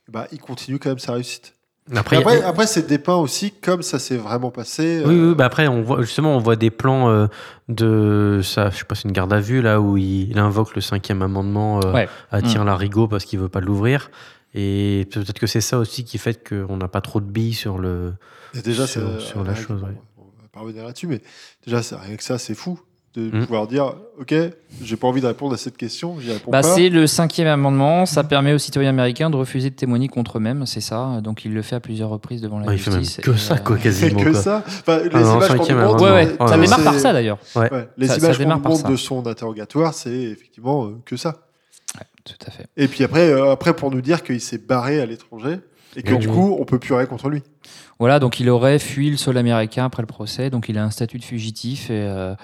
bah, 0.09 0.27
il 0.33 0.39
continue 0.41 0.79
quand 0.79 0.89
même 0.91 0.99
sa 0.99 1.13
réussite. 1.13 1.53
Après, 1.95 2.17
après, 2.17 2.43
après 2.43 2.67
c'est 2.67 2.89
dépeint 2.89 3.15
aussi 3.15 3.53
comme 3.53 3.81
ça 3.83 4.01
s'est 4.01 4.17
vraiment 4.17 4.51
passé. 4.51 5.03
Oui, 5.07 5.15
euh, 5.15 5.29
oui 5.31 5.35
bah 5.37 5.45
après, 5.45 5.69
on 5.69 5.83
voit, 5.83 6.01
justement, 6.03 6.35
on 6.37 6.41
voit 6.41 6.57
des 6.57 6.71
plans 6.73 7.09
euh, 7.11 7.29
de 7.69 8.41
ça, 8.43 8.71
je 8.71 8.79
sais 8.79 8.85
pas, 8.85 8.97
c'est 8.97 9.05
une 9.05 9.13
garde 9.13 9.33
à 9.33 9.39
vue 9.39 9.63
là 9.63 9.81
où 9.81 9.97
il, 9.97 10.31
il 10.31 10.39
invoque 10.41 10.75
le 10.75 10.81
cinquième 10.81 11.23
amendement 11.23 11.81
euh, 11.85 11.93
Ouais. 11.93 12.09
à 12.33 12.43
tir 12.43 12.65
Mm. 12.65 12.67
larigot 12.67 13.07
parce 13.07 13.25
qu'il 13.25 13.39
veut 13.39 13.49
pas 13.49 13.61
l'ouvrir. 13.61 14.11
Et 14.53 15.07
peut-être 15.13 15.39
que 15.39 15.47
c'est 15.47 15.61
ça 15.61 15.79
aussi 15.79 16.03
qui 16.05 16.19
fait 16.19 16.49
qu'on 16.49 16.77
n'a 16.77 16.89
pas 16.89 17.01
trop 17.03 17.21
de 17.21 17.27
billes 17.31 17.55
sur 17.55 17.79
le 17.79 18.15
Et 18.55 18.63
déjà, 18.63 18.87
sur, 18.89 19.03
la 19.45 19.55
chose. 19.55 19.83
ouais. 19.85 19.91
on 20.19 20.23
va 20.43 20.49
pas 20.51 20.61
revenir 20.61 20.83
là-dessus, 20.85 21.07
mais 21.07 21.21
déjà, 21.65 21.81
rien 21.99 22.17
que 22.17 22.25
ça, 22.25 22.37
c'est 22.39 22.55
fou 22.57 22.81
de 23.17 23.37
Mm. 23.37 23.41
pouvoir 23.47 23.67
dire 23.67 23.95
Ok, 24.19 24.35
j'ai 24.83 24.97
pas 24.97 25.07
envie 25.09 25.21
de 25.21 25.27
répondre 25.27 25.53
à 25.55 25.57
cette 25.59 25.77
question, 25.77 26.17
j'y 26.21 26.33
réponds 26.33 26.51
Bah, 26.51 26.63
pas. 26.63 26.75
c'est 26.75 26.89
le 26.89 27.07
cinquième 27.07 27.49
amendement. 27.49 28.07
Ça 28.07 28.25
permet 28.25 28.53
aux 28.55 28.59
citoyens 28.59 28.91
américains 28.91 29.29
de 29.29 29.37
refuser 29.37 29.69
de 29.71 29.75
témoigner 29.75 30.09
contre 30.09 30.39
eux-mêmes, 30.39 30.65
c'est 30.67 30.81
ça. 30.81 31.21
Donc 31.23 31.45
il 31.45 31.53
le 31.53 31.61
fait 31.63 31.77
à 31.77 31.81
plusieurs 31.81 32.09
reprises 32.09 32.41
devant 32.41 32.59
la 32.59 32.67
Ouais, 32.67 32.75
il 32.77 32.79
fait 32.79 32.91
même 32.91 33.01
justice. 33.01 33.21
que 33.25 33.35
ça, 33.37 33.55
euh, 33.55 33.57
quoi, 33.59 33.77
quasiment. 33.77 34.21
que 34.25 34.31
quoi. 34.31 34.41
ça. 34.41 34.63
Enfin, 34.67 34.99
les 34.99 35.11
Ah 35.13 35.21
non, 35.21 35.37
images 35.37 35.49
qu'on 35.49 35.57
cinquième 35.59 35.79
nous 35.79 35.85
montre, 35.87 36.03
Ouais, 36.03 36.09
amendement. 36.09 36.31
ouais, 36.31 36.37
Ah, 36.41 36.49
ça 36.49 36.59
démarre 36.59 36.83
par 36.85 36.95
ça 36.99 37.13
d'ailleurs. 37.13 37.39
Ouais. 37.57 37.71
Ouais, 37.73 37.89
les 37.99 38.07
Ça- 38.09 38.17
images 38.17 38.37
qu'on 38.37 38.43
démarre 38.43 38.57
nous 38.59 38.63
par 38.63 38.73
montre 38.73 38.83
ça. 38.85 38.91
de 38.91 38.97
son 38.97 39.27
interrogatoire, 39.27 39.93
c'est 39.95 40.11
effectivement 40.15 40.87
euh, 40.87 40.97
que 41.05 41.17
ça. 41.17 41.37
Tout 42.25 42.35
à 42.47 42.51
fait. 42.51 42.67
Et 42.77 42.89
puis 42.89 43.05
après, 43.05 43.29
euh, 43.31 43.53
après 43.53 43.75
pour 43.77 43.91
nous 43.93 44.01
dire 44.01 44.23
qu'il 44.25 44.41
s'est 44.41 44.59
barré 44.59 45.01
à 45.01 45.07
l'étranger 45.07 45.59
et 45.97 46.03
que 46.03 46.13
Ouais. 46.13 46.19
du 46.19 46.29
coup, 46.29 46.57
on 46.61 46.65
peut 46.65 46.79
plus 46.79 46.95
rien 46.95 47.07
contre 47.07 47.29
lui. 47.29 47.43
Voilà, 47.99 48.19
donc 48.21 48.39
il 48.41 48.51
aurait 48.51 48.79
fui 48.79 49.11
le 49.11 49.17
sol 49.17 49.39
américain 49.39 49.87
après 49.87 50.03
le 50.03 50.07
procès, 50.07 50.51
donc 50.51 50.69
il 50.69 50.77
a 50.77 50.85
un 50.85 50.91
statut 50.91 51.19
de 51.19 51.25
fugitif 51.25 51.89
et, 51.89 51.95
euh, 51.95 52.35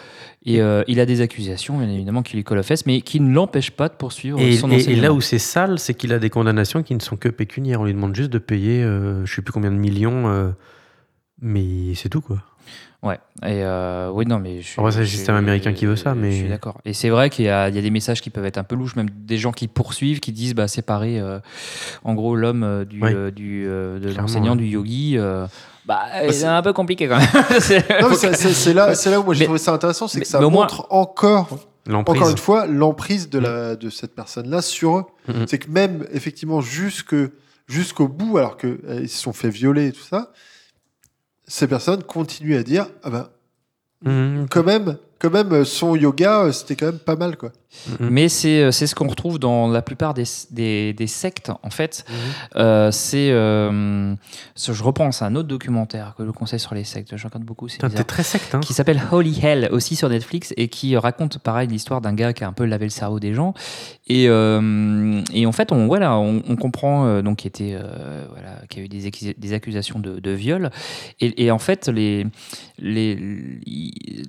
et 0.46 0.62
euh, 0.62 0.82
il 0.88 0.98
a 0.98 1.04
des 1.06 1.20
accusations, 1.20 1.76
bien 1.78 1.90
évidemment, 1.90 2.22
qui 2.22 2.36
lui 2.36 2.42
collent 2.44 2.58
aux 2.60 2.62
fesses, 2.62 2.86
mais 2.86 3.02
qui 3.02 3.20
ne 3.20 3.30
l'empêchent 3.32 3.70
pas 3.72 3.88
de 3.90 3.94
poursuivre 3.94 4.40
Et, 4.40 4.52
son 4.56 4.70
et- 4.70 4.80
et 4.90 4.96
là 4.96 5.12
où 5.12 5.20
c'est 5.20 5.38
sale, 5.38 5.78
c'est 5.78 5.92
qu'il 5.92 6.12
a 6.14 6.18
des 6.18 6.30
condamnations 6.30 6.82
qui 6.82 6.94
ne 6.94 7.00
sont 7.00 7.16
que 7.16 7.28
pécuniaires. 7.28 7.82
On 7.82 7.84
lui 7.84 7.92
demande 7.92 8.16
juste 8.16 8.30
de 8.30 8.38
payer, 8.38 8.82
euh, 8.82 9.26
je 9.26 9.34
sais 9.34 9.42
plus 9.42 9.52
combien 9.52 9.70
de 9.70 9.76
millions, 9.76 10.28
euh, 10.30 10.50
mais 11.40 11.94
c'est 11.94 12.08
tout 12.08 12.20
quoi. 12.22 12.38
Ouais, 13.02 13.16
et 13.42 13.64
euh, 13.64 14.10
oui, 14.12 14.26
non, 14.26 14.38
mais 14.38 14.60
je 14.60 14.66
suis. 14.68 14.80
Après, 14.80 14.92
c'est 14.92 15.00
le 15.00 15.04
je- 15.06 15.10
système 15.16 15.34
américain 15.34 15.72
qui 15.72 15.86
veut 15.86 15.96
ça, 15.96 16.14
Je 16.14 16.20
mais- 16.20 16.30
suis 16.38 16.48
d'accord. 16.48 16.80
Et 16.84 16.92
c'est 16.92 17.08
vrai 17.08 17.30
qu'il 17.30 17.44
y, 17.44 17.48
a 17.48 17.68
il 17.68 17.74
y 17.74 17.78
a 17.78 17.82
des 17.82 17.90
messages 17.90 18.20
qui 18.20 18.30
peuvent 18.30 18.44
être 18.44 18.58
un 18.58 18.62
peu 18.64 18.76
louches, 18.76 18.94
même 18.94 19.08
des 19.10 19.38
gens 19.38 19.50
qui 19.50 19.66
poursuivent, 19.66 20.20
qui 20.20 20.30
disent 20.30 20.54
bah, 20.54 20.68
séparer, 20.68 21.18
euh, 21.18 21.40
en 22.04 22.14
gros, 22.14 22.36
l'homme 22.36 22.62
euh, 22.62 22.84
du, 22.84 23.00
Ouais. 23.02 23.12
euh, 23.12 23.30
du, 23.32 23.64
euh, 23.66 23.98
de 23.98 24.12
l'enseignant, 24.14 24.52
ouais. 24.52 24.58
du 24.58 24.66
yogi. 24.66 25.14
euh, 25.18 25.46
bah, 25.84 26.02
c'est- 26.26 26.32
c'est 26.32 26.44
un 26.46 26.62
peu 26.62 26.72
compliqué 26.72 27.08
quand 27.08 27.18
même. 27.18 27.26
C'est- 27.60 27.90
Non, 28.00 28.10
mais 28.10 28.14
c'est- 28.14 28.34
c'est 28.34 28.52
c'est 28.52 28.72
là, 28.72 28.94
c'est 28.94 29.10
là 29.10 29.18
où 29.18 29.24
moi 29.24 29.34
j'ai 29.34 29.40
Mais- 29.40 29.44
trouvé 29.46 29.58
ça 29.58 29.72
intéressant, 29.72 30.06
c'est 30.06 30.18
mais- 30.18 30.24
que 30.24 30.28
ça 30.30 30.38
mais 30.38 30.44
au 30.44 30.50
moins- 30.50 30.62
montre 30.66 30.86
encore, 30.90 31.58
L'emprise. 31.88 32.16
encore 32.18 32.30
une 32.30 32.38
fois, 32.38 32.66
l'emprise 32.68 33.28
de, 33.30 33.40
la, 33.40 33.74
de 33.74 33.90
cette 33.90 34.14
personne-là 34.14 34.62
sur 34.62 34.98
eux. 34.98 35.04
Mhm. 35.26 35.46
C'est 35.48 35.58
que 35.58 35.68
même, 35.68 36.06
effectivement, 36.12 36.60
jusque, 36.60 37.16
jusqu'au 37.66 38.06
bout, 38.06 38.38
alors 38.38 38.56
qu'ils 38.56 39.08
se 39.08 39.18
sont 39.18 39.32
fait 39.32 39.48
violer 39.50 39.88
et 39.88 39.92
tout 39.92 40.04
ça, 40.08 40.30
ces 41.52 41.68
personnes 41.68 42.02
continuent 42.02 42.56
à 42.56 42.62
dire 42.62 42.86
Ah 43.02 43.10
ben, 43.10 43.28
Mhm. 44.04 44.46
quand 44.50 44.64
même, 44.64 44.96
quand 45.22 45.30
même, 45.30 45.64
son 45.64 45.94
yoga, 45.96 46.42
euh, 46.42 46.52
c'était 46.52 46.74
quand 46.76 46.86
même 46.86 46.98
pas 46.98 47.16
mal, 47.16 47.36
quoi. 47.36 47.52
Mais 48.00 48.28
c'est 48.28 48.60
euh, 48.60 48.70
c'est 48.70 48.86
ce 48.86 48.94
qu'on 48.94 49.08
retrouve 49.08 49.38
dans 49.38 49.66
la 49.68 49.80
plupart 49.80 50.12
des, 50.12 50.24
des, 50.50 50.92
des 50.92 51.06
sectes, 51.06 51.50
en 51.62 51.70
fait. 51.70 52.04
Euh, 52.56 52.90
c'est. 52.90 53.30
euh, 53.30 54.14
ce- 54.54 54.72
je 54.72 54.82
repense 54.82 55.22
à 55.22 55.26
un 55.26 55.34
autre 55.36 55.48
documentaire 55.48 56.14
que 56.18 56.26
je 56.26 56.30
conseille 56.32 56.60
sur 56.60 56.74
les 56.74 56.84
sectes. 56.84 57.16
Je 57.16 57.26
regarde 57.26 57.44
beaucoup. 57.44 57.68
c'est 57.68 57.78
très 58.04 58.22
secte, 58.24 58.54
hein. 58.54 58.60
qui 58.60 58.74
s'appelle 58.74 59.00
Holy 59.10 59.38
Hell 59.42 59.68
aussi 59.72 59.96
sur 59.96 60.10
Netflix 60.10 60.52
et 60.58 60.68
qui 60.68 60.96
raconte 60.98 61.38
pareil 61.38 61.66
l'histoire 61.68 62.02
d'un 62.02 62.12
gars 62.12 62.34
qui 62.34 62.44
a 62.44 62.48
un 62.48 62.52
peu 62.52 62.66
lavé 62.66 62.84
le 62.84 62.90
cerveau 62.90 63.18
des 63.20 63.32
gens 63.32 63.54
et, 64.08 64.26
euh, 64.28 65.22
et 65.32 65.46
en 65.46 65.52
fait 65.52 65.70
on 65.72 65.86
voilà 65.86 66.18
on, 66.18 66.42
on 66.48 66.56
comprend 66.56 67.06
euh, 67.06 67.22
donc 67.22 67.38
qui 67.38 67.46
était 67.46 67.74
euh, 67.74 68.26
voilà 68.30 68.56
qui 68.68 68.80
a 68.80 68.82
eu 68.82 68.88
des, 68.88 69.08
accus- 69.08 69.34
des 69.38 69.52
accusations 69.52 69.98
de, 70.00 70.18
de 70.20 70.30
viol 70.32 70.70
et, 71.20 71.44
et 71.44 71.50
en 71.50 71.58
fait 71.58 71.88
les 71.88 72.26
les 72.78 73.18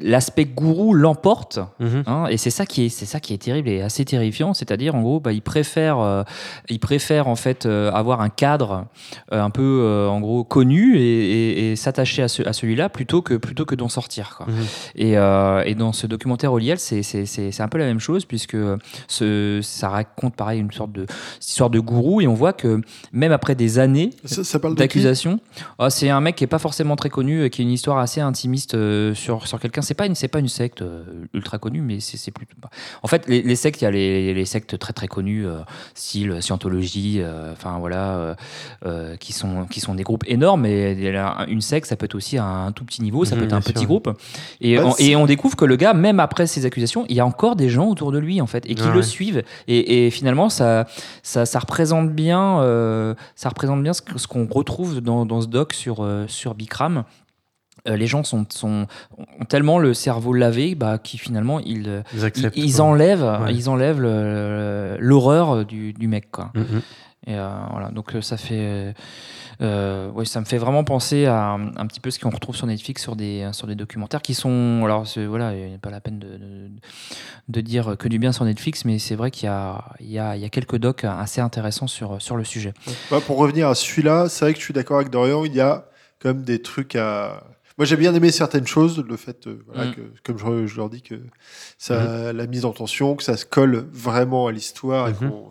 l'aspect 0.01 0.45
l'emporte 0.91 1.59
Mhm. 1.79 2.03
hein, 2.07 2.25
et 2.29 2.37
c'est 2.37 2.49
ça 2.49 2.65
qui 2.65 2.85
est 2.85 2.89
c'est 2.89 3.05
ça 3.05 3.19
qui 3.19 3.33
est 3.33 3.37
terrible 3.37 3.69
et 3.69 3.81
assez 3.81 4.03
terrifiant 4.03 4.53
c'est-à-dire 4.55 4.95
en 4.95 5.01
gros 5.01 5.19
bah, 5.19 5.31
il 5.31 5.41
préfère 5.43 5.99
euh, 5.99 6.23
il 6.69 6.79
préfère 6.79 7.27
en 7.27 7.35
fait 7.35 7.65
euh, 7.67 7.91
avoir 7.91 8.19
un 8.21 8.29
cadre 8.29 8.87
euh, 9.31 9.41
un 9.41 9.49
peu 9.51 9.61
euh, 9.83 10.07
en 10.09 10.19
gros 10.19 10.43
connu 10.43 10.97
et, 10.97 11.01
et- 11.01 11.71
et 11.71 11.75
s'attacher 11.75 12.23
à, 12.23 12.27
ce- 12.27 12.41
à 12.41 12.53
celui-là 12.53 12.89
plutôt 12.89 13.21
que 13.21 13.35
plutôt 13.35 13.65
que 13.65 13.75
d'en 13.75 13.89
sortir 13.89 14.35
quoi. 14.37 14.47
Mhm. 14.47 14.53
et, 14.95 15.17
euh, 15.17 15.63
et 15.65 15.75
dans 15.75 15.93
ce 15.93 16.07
documentaire 16.07 16.51
Oliel 16.51 16.79
c'est 16.79 17.03
c'est- 17.03 17.25
c'est 17.27 17.51
c'est 17.51 17.63
un 17.63 17.67
peu 17.67 17.77
la 17.77 17.85
même 17.85 17.99
chose 17.99 18.25
puisque 18.25 18.57
ce, 19.07 19.59
ça 19.61 19.89
raconte 19.89 20.35
pareil 20.35 20.59
une 20.59 20.71
sorte 20.71 20.91
de 20.91 21.05
histoire 21.41 21.69
de 21.69 21.79
gourou 21.79 22.21
et 22.21 22.27
on 22.27 22.33
voit 22.33 22.53
que 22.53 22.81
même 23.11 23.31
après 23.31 23.55
des 23.55 23.77
années 23.79 24.09
Ça, 24.25 24.43
ça 24.43 24.59
parle 24.59 24.73
de 24.73 24.77
qui? 24.77 24.83
d'accusation 24.83 25.39
ah, 25.79 25.89
c'est 25.89 26.09
un 26.09 26.21
mec 26.21 26.35
qui 26.35 26.43
est 26.43 26.47
pas 26.47 26.59
forcément 26.59 26.95
très 26.95 27.09
connu 27.09 27.41
euh, 27.41 27.49
qui 27.49 27.61
a 27.61 27.63
une 27.63 27.71
histoire 27.71 27.97
assez 27.99 28.21
intimiste 28.21 28.73
euh, 28.75 29.13
sur, 29.13 29.47
sur 29.47 29.59
quelqu'un 29.59 29.81
c'est 29.81 29.93
pas 29.93 30.05
une 30.05 30.15
c'est 30.15 30.27
pas 30.27 30.39
une 30.39 30.47
secte 30.47 30.72
euh, 30.81 31.03
ultra 31.33 31.57
connue 31.59 31.81
mais 31.81 31.99
c'est 31.99 32.31
plutôt 32.31 32.55
en 33.03 33.07
fait 33.07 33.27
les, 33.27 33.41
les 33.41 33.55
sectes 33.55 33.81
il 33.81 33.85
y 33.85 33.87
a 33.87 33.91
les, 33.91 34.33
les 34.33 34.45
sectes 34.45 34.77
très 34.79 34.93
très 34.93 35.07
connues 35.07 35.45
euh, 35.45 35.59
style 35.93 36.41
scientologie 36.41 37.17
euh, 37.21 37.51
enfin 37.53 37.77
voilà 37.79 38.35
euh, 38.85 39.15
qui 39.17 39.33
sont 39.33 39.65
qui 39.65 39.79
sont 39.79 39.95
des 39.95 40.03
groupes 40.03 40.23
énormes 40.27 40.65
et 40.65 40.93
une 41.47 41.61
secte 41.61 41.87
ça 41.87 41.95
peut 41.95 42.05
être 42.05 42.15
aussi 42.15 42.37
à 42.37 42.45
un 42.45 42.71
tout 42.71 42.85
petit 42.85 43.01
niveau 43.01 43.25
ça 43.25 43.35
Mhm, 43.35 43.39
peut 43.41 43.45
être 43.47 43.53
un 43.53 43.61
petit 43.61 43.85
groupe. 43.85 44.09
Et, 44.61 44.77
Ouais, 44.77 44.83
on, 44.83 44.91
c'est- 44.91 45.05
et 45.05 45.15
on 45.15 45.25
découvre 45.25 45.55
que 45.55 45.65
le 45.65 45.75
gars 45.75 45.93
même 45.93 46.19
après 46.19 46.47
ces 46.47 46.65
accusations 46.65 47.05
il 47.09 47.15
y 47.15 47.19
a 47.19 47.25
encore 47.25 47.55
des 47.55 47.69
gens 47.69 47.87
autour 47.87 48.11
de 48.11 48.17
lui 48.19 48.41
en 48.41 48.47
fait 48.47 48.65
et 48.69 48.75
qui 48.75 48.87
le 48.89 49.01
suivent. 49.01 49.43
Et, 49.67 50.05
et 50.05 50.09
finalement 50.11 50.49
ça, 50.49 50.85
ça 51.21 51.45
ça 51.45 51.59
représente 51.59 52.11
bien 52.11 52.57
ça 53.35 53.49
représente 53.49 53.81
bien 53.83 53.93
ce 53.93 54.27
qu'on 54.27 54.47
retrouve 54.47 55.01
dans, 55.01 55.25
dans 55.25 55.41
ce 55.41 55.47
doc 55.47 55.73
sur 55.73 56.07
sur 56.27 56.55
Bikram 56.55 57.03
Euh, 57.87 57.97
les 57.97 58.07
gens 58.07 58.23
sont, 58.23 58.45
sont, 58.49 58.87
ont 59.17 59.45
tellement 59.45 59.77
le 59.77 59.93
cerveau 59.93 60.31
lavé 60.33 60.73
bah, 60.73 60.97
qui 60.97 61.17
finalement 61.17 61.59
ils, 61.59 61.89
euh, 61.89 62.01
Ils 62.13 62.23
acceptent, 62.23 62.55
ils, 62.57 62.81
enlèvent, 62.81 63.21
Ouais. 63.43 63.53
ils 63.53 63.69
enlèvent 63.69 63.99
le- 63.99 64.95
l'horreur 64.99 65.65
du, 65.65 65.91
du 65.91 66.07
mec. 66.07 66.31
Quoi. 66.31 66.51
Mhm. 66.55 66.81
Et 67.27 67.35
euh, 67.37 67.49
voilà, 67.71 67.89
donc 67.89 68.13
ça 68.21 68.37
fait, 68.37 68.93
euh, 69.61 70.09
ouais, 70.11 70.25
ça 70.25 70.39
me 70.41 70.45
fait 70.45 70.57
vraiment 70.57 70.83
penser 70.83 71.25
à 71.25 71.51
un, 71.51 71.67
un 71.77 71.85
petit 71.87 71.99
peu 72.01 72.11
ce 72.11 72.19
qu'on 72.19 72.29
retrouve 72.29 72.55
sur 72.55 72.67
Netflix 72.67 73.01
sur 73.01 73.15
des 73.15 73.47
sur 73.53 73.67
des 73.67 73.75
documentaires 73.75 74.21
qui 74.21 74.33
sont, 74.33 74.81
alors 74.83 75.07
c'est- 75.07 75.25
voilà, 75.25 75.53
il 75.55 75.71
n'est 75.71 75.77
pas 75.77 75.89
la 75.89 76.01
peine 76.01 76.19
de, 76.19 76.27
de, 76.37 76.69
de 77.49 77.61
dire 77.61 77.95
que 77.97 78.07
du 78.09 78.19
bien 78.19 78.31
sur 78.33 78.43
Netflix, 78.45 78.83
mais 78.85 78.99
c'est 78.99 79.15
vrai 79.15 79.31
qu'il 79.31 79.45
y 79.45 79.49
a 79.49 79.83
il 80.01 80.11
y 80.11 80.19
a, 80.19 80.35
il 80.35 80.41
y 80.41 80.45
a 80.45 80.49
quelques 80.49 80.77
docs 80.77 81.03
assez 81.05 81.39
intéressants 81.39 81.87
sur 81.87 82.21
sur 82.21 82.35
le 82.35 82.43
sujet. 82.43 82.73
Ouais, 83.11 83.21
pour 83.21 83.37
revenir 83.37 83.69
à 83.69 83.75
celui-là, 83.75 84.27
c'est 84.29 84.45
vrai 84.45 84.53
que 84.53 84.59
je 84.59 84.65
suis 84.65 84.73
d'accord 84.73 84.97
avec 84.97 85.09
Dorian, 85.09 85.45
il 85.45 85.53
y 85.53 85.61
a 85.61 85.85
quand 86.21 86.29
même 86.29 86.43
des 86.43 86.61
trucs 86.61 86.95
à. 86.95 87.43
Moi, 87.77 87.85
j'ai 87.85 87.97
bien 87.97 88.13
aimé 88.13 88.31
certaines 88.31 88.67
choses, 88.67 89.03
le 89.07 89.17
fait, 89.17 89.47
euh, 89.47 89.63
voilà, 89.67 89.89
Mm. 89.89 89.95
que, 89.95 90.01
comme 90.23 90.37
je, 90.37 90.67
je 90.67 90.77
leur 90.77 90.89
dis, 90.89 91.01
que 91.01 91.15
ça, 91.77 92.31
la 92.33 92.45
mise 92.47 92.65
en 92.65 92.71
tension, 92.71 93.15
que 93.15 93.23
ça 93.23 93.35
se 93.37 93.45
colle 93.45 93.85
vraiment 93.91 94.47
à 94.47 94.51
l'histoire 94.51 95.07
et 95.09 95.13
Mhm. 95.13 95.29
qu'on 95.29 95.49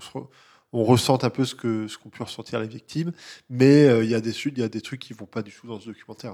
on 0.75 0.85
ressente 0.85 1.23
un 1.25 1.31
peu 1.31 1.45
ce 1.45 1.55
que 1.55 1.87
ce 1.89 1.99
qu'ont 1.99 2.09
pu 2.09 2.23
ressentir 2.23 2.59
les 2.61 2.67
victimes. 2.69 3.13
Mais 3.51 3.87
euh, 3.89 4.05
il 4.05 4.11
y 4.11 4.15
a 4.15 4.21
des 4.21 4.31
il 4.47 4.59
y 4.59 4.63
a 4.63 4.69
des 4.69 4.81
trucs 4.81 5.01
qui 5.01 5.13
vont 5.13 5.27
pas 5.27 5.43
du 5.43 5.51
tout 5.53 5.67
dans 5.67 5.79
ce 5.81 5.87
documentaire. 5.87 6.33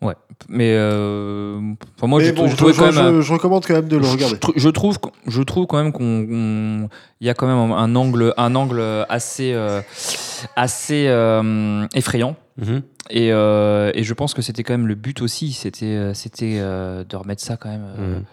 Ouais, 0.00 0.14
mais 0.48 0.74
euh, 0.74 1.60
enfin, 1.96 2.06
moi 2.08 2.18
Mais 2.18 2.24
je, 2.26 2.32
bon, 2.32 2.48
je, 2.48 2.56
trouvais 2.56 2.72
je- 2.72 2.78
quand 2.78 2.92
même, 2.92 3.20
je 3.20 3.32
recommande 3.32 3.64
quand 3.66 3.74
même 3.74 3.86
de 3.88 3.96
le 3.98 4.06
regarder. 4.06 4.34
Je, 4.36 4.40
trou- 4.40 4.52
je 4.56 4.68
trouve, 4.70 4.98
je 5.28 5.42
trouve 5.42 5.66
quand 5.66 5.80
même 5.80 5.92
qu'on, 5.92 6.26
on- 6.28 6.88
il 7.20 7.26
y 7.26 7.30
a 7.30 7.34
quand 7.34 7.46
même 7.46 7.72
un 7.72 7.94
angle, 7.94 8.32
un 8.36 8.54
angle 8.56 8.82
assez, 9.08 9.52
euh, 9.52 9.80
assez 10.56 11.04
effrayant. 11.94 12.36
Mhm. 12.58 12.82
Et, 13.10 13.32
euh, 13.32 13.90
et 13.94 14.02
je 14.04 14.14
pense 14.14 14.34
que 14.34 14.42
c'était 14.42 14.62
quand 14.62 14.74
même 14.74 14.86
le 14.86 14.94
but 14.94 15.22
aussi, 15.22 15.52
c'était, 15.52 15.86
euh, 15.86 16.14
c'était 16.14 16.58
euh, 16.60 17.02
de 17.08 17.16
remettre 17.16 17.42
ça 17.42 17.56
quand 17.56 17.68
même 17.70 17.84
euh, 17.98 18.16
Mhm. 18.18 18.24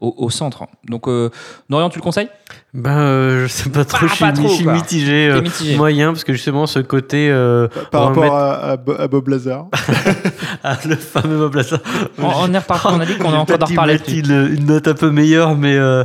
au, 0.00 0.14
au 0.18 0.30
centre. 0.30 0.64
Donc, 0.88 1.08
euh, 1.08 1.30
Norian, 1.70 1.88
tu 1.90 1.98
le 1.98 2.02
conseilles? 2.02 2.28
Ben, 2.74 2.98
euh, 2.98 3.42
je 3.42 3.46
sais 3.48 3.70
pas 3.70 3.84
trop, 3.84 4.00
Pas- 4.00 4.06
je 4.08 4.14
suis, 4.14 4.24
pas 4.24 4.32
trop, 4.32 4.48
je 4.48 4.54
suis 4.54 4.66
mitigé, 4.66 5.28
euh, 5.28 5.40
mitigé. 5.42 5.76
moyen, 5.76 6.12
parce 6.12 6.24
que 6.24 6.32
justement, 6.32 6.66
ce 6.66 6.78
côté. 6.80 7.30
euh, 7.30 7.68
Par 7.90 8.04
rapport 8.04 8.16
remettre- 8.24 8.34
à, 8.34 8.54
à 8.72 8.76
Bo- 8.76 8.96
à 8.98 9.08
Bob 9.08 9.28
Lazar. 9.28 9.66
Ah, 10.64 10.76
le 10.88 10.96
fameux 10.96 11.38
Bob 11.38 11.54
Lazar. 11.54 11.78
On- 12.18 12.22
on 12.24 12.52
est 12.52 12.58
reparti, 12.58 12.86
on 12.90 12.98
a 13.00 13.06
dit 13.06 13.16
qu'on 13.18 13.32
a 13.32 13.36
encore 13.36 13.58
d'en 13.58 13.66
reparler 13.66 13.98
une, 14.08 14.54
une 14.58 14.66
note 14.66 14.88
un 14.88 14.94
peu 14.94 15.10
meilleure, 15.10 15.54
mais 15.56 15.76
euh, 15.76 16.02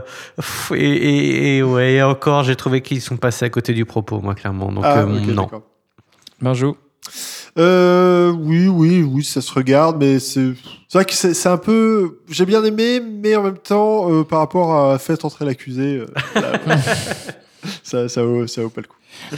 et, 0.76 0.76
et, 0.76 1.58
et 1.58 1.64
ouais, 1.64 1.94
et 1.94 2.04
encore, 2.04 2.44
j'ai 2.44 2.56
trouvé 2.56 2.82
qu'ils 2.82 3.02
sont 3.02 3.18
passés 3.18 3.46
à 3.46 3.50
côté 3.50 3.74
du 3.74 3.86
propos, 3.86 4.20
moi, 4.20 4.36
clairement. 4.36 4.72
Donc, 4.72 4.84
Ah, 4.86 5.00
euh, 5.00 5.18
ok, 5.18 5.28
non. 5.28 5.44
d'accord. 5.44 5.64
Euh, 7.58 8.32
oui, 8.32 8.68
oui, 8.68 9.04
oui, 9.04 9.24
ça 9.24 9.42
se 9.42 9.52
regarde, 9.54 9.98
mais 10.00 10.20
c'est 10.20 10.54
c'est 10.88 10.98
vrai 10.98 11.06
que 11.06 11.14
c'est 11.14 11.48
un 11.50 11.58
peu. 11.58 12.20
J'ai 12.30 12.46
bien 12.46 12.64
aimé, 12.64 13.02
mais 13.02 13.36
en 13.36 13.44
même 13.44 13.58
temps, 13.58 14.12
euh, 14.12 14.24
par 14.24 14.40
rapport 14.40 14.76
à 14.76 14.98
Faites 15.00 15.24
entrer 15.24 15.46
l'accusé, 15.46 15.98
euh, 15.98 16.06
ça, 17.84 18.10
ça, 18.10 18.24
vaut, 18.24 18.48
ça 18.48 18.62
vaut 18.62 18.70
pas 18.70 18.82
le 18.82 18.88
coup. 18.88 18.98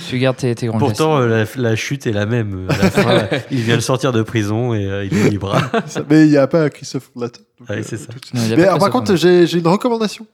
Tu 0.09 0.17
gardes 0.17 0.37
tes, 0.37 0.53
tes 0.55 0.67
Pourtant, 0.69 1.19
euh, 1.19 1.45
la, 1.55 1.69
la 1.69 1.75
chute 1.75 2.07
est 2.07 2.11
la 2.11 2.25
même. 2.25 2.67
À 2.69 2.77
la 2.77 2.91
fin, 2.91 3.27
il 3.51 3.61
vient 3.61 3.75
de 3.75 3.81
sortir 3.81 4.11
de 4.11 4.23
prison 4.23 4.73
et 4.73 4.85
euh, 4.85 5.05
il 5.05 5.17
est 5.17 5.29
libre. 5.29 5.55
Mais 6.09 6.25
il 6.25 6.31
n'y 6.31 6.37
a 6.37 6.47
pas 6.47 6.69
Christophe 6.69 7.11
Latte. 7.15 7.41
Ouais, 7.69 7.83
c'est 7.83 7.97
ça. 7.97 8.07
Non, 8.33 8.41
Mais 8.49 8.63
alors, 8.63 8.75
que 8.75 8.79
par 8.79 8.89
contre, 8.89 9.15
j'ai 9.15 9.51
une 9.57 9.67
recommandation. 9.67 10.25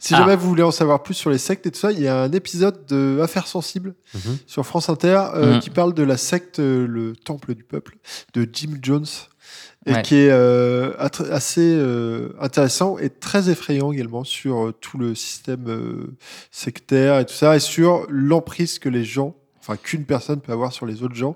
Si 0.00 0.14
Ah. 0.14 0.18
jamais 0.18 0.36
vous 0.36 0.48
voulez 0.48 0.62
en 0.62 0.70
savoir 0.70 1.02
plus 1.02 1.14
sur 1.14 1.30
les 1.30 1.38
sectes 1.38 1.66
et 1.66 1.70
tout 1.70 1.78
ça, 1.78 1.92
il 1.92 2.00
y 2.00 2.08
a 2.08 2.22
un 2.22 2.32
épisode 2.32 2.86
de 2.86 3.18
Affaires 3.22 3.46
sensibles 3.46 3.94
Mhm. 4.14 4.38
sur 4.46 4.64
France 4.66 4.88
Inter 4.88 5.20
euh, 5.34 5.54
Mhm. 5.54 5.60
qui 5.60 5.70
parle 5.70 5.94
de 5.94 6.02
la 6.02 6.16
secte 6.16 6.58
euh, 6.60 6.86
le 6.86 7.14
Temple 7.16 7.54
du 7.54 7.64
Peuple 7.64 7.96
de 8.34 8.48
Jim 8.52 8.76
Jones 8.82 9.06
et 9.86 9.92
Ouais. 9.94 10.02
qui 10.02 10.16
est 10.16 10.30
euh, 10.30 10.92
assez 10.98 11.80
intéressant 12.40 12.98
et 12.98 13.10
très 13.10 13.50
effrayant 13.50 13.92
également 13.92 14.24
sur 14.24 14.72
tout 14.80 14.98
le 14.98 15.14
système 15.14 16.08
sectaire 16.50 17.18
et 17.20 17.26
tout 17.26 17.34
ça 17.34 17.56
et 17.56 17.60
sur 17.60 18.06
l'emprise 18.08 18.78
que 18.78 18.88
les 18.88 19.04
gens 19.04 19.34
enfin 19.60 19.76
qu'une 19.76 20.04
personne 20.04 20.40
peut 20.40 20.52
avoir 20.52 20.72
sur 20.72 20.86
les 20.86 21.02
autres 21.02 21.14
gens 21.16 21.34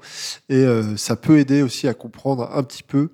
et 0.48 0.64
ça 0.96 1.16
peut 1.16 1.38
aider 1.38 1.62
aussi 1.62 1.88
à 1.88 1.94
comprendre 1.94 2.48
un 2.54 2.62
petit 2.62 2.82
peu 2.84 3.10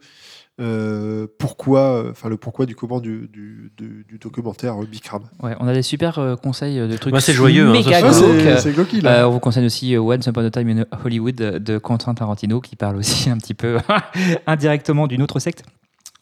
euh, 0.59 1.27
pourquoi 1.39 2.05
enfin 2.11 2.29
le 2.31 2.37
pourquoi 2.39 2.65
du 2.67 2.75
comment 2.75 2.99
du, 3.01 3.29
du, 3.33 3.71
du- 3.77 4.07
du 4.09 4.19
documentaire 4.19 4.81
euh, 4.83 4.87
Bikram 4.87 5.23
Ouais, 5.43 5.55
on 5.61 5.69
a 5.69 5.75
des 5.75 5.83
super 5.83 6.19
euh, 6.19 6.37
conseils 6.37 6.79
de 6.79 6.97
trucs 6.97 7.13
Bah, 7.13 7.21
c'est 7.21 7.35
joyeux, 7.35 7.69
hein. 7.69 7.73
Ouais, 7.73 7.83
c'est- 7.83 8.57
c'est 8.59 8.73
glauque, 8.73 8.93
là. 9.03 9.21
Euh, 9.21 9.27
on 9.29 9.33
vous 9.33 9.41
conseille 9.41 9.67
aussi 9.67 9.97
Once 9.99 10.27
Upon 10.27 10.45
a 10.45 10.51
Time 10.51 10.69
in 10.71 10.85
Hollywood 11.05 11.35
de 11.37 11.79
Quentin 11.79 12.15
Tarantino 12.15 12.61
qui 12.61 12.75
parle 12.77 12.97
aussi 12.97 13.29
un 13.31 13.37
petit 13.39 13.55
peu 13.55 13.79
indirectement 14.47 15.07
d'une 15.07 15.23
autre 15.23 15.39
secte. 15.41 15.63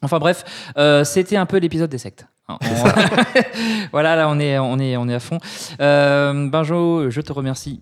Enfin 0.02 0.18
bref, 0.18 0.44
euh, 0.76 1.04
c'était 1.04 1.36
un 1.36 1.46
peu 1.46 1.58
l'épisode 1.58 1.88
des 1.90 1.98
sectes. 1.98 2.26
Hein, 2.48 2.58
on- 2.60 3.40
voilà, 3.92 4.16
là 4.16 4.28
on 4.28 4.38
est, 4.38 4.58
on 4.58 4.78
est, 4.78 4.96
on 4.96 5.08
est 5.08 5.14
à 5.14 5.20
fond. 5.20 5.38
Euh, 5.80 6.48
Benjo, 6.50 7.08
je 7.10 7.20
te 7.20 7.32
remercie. 7.32 7.80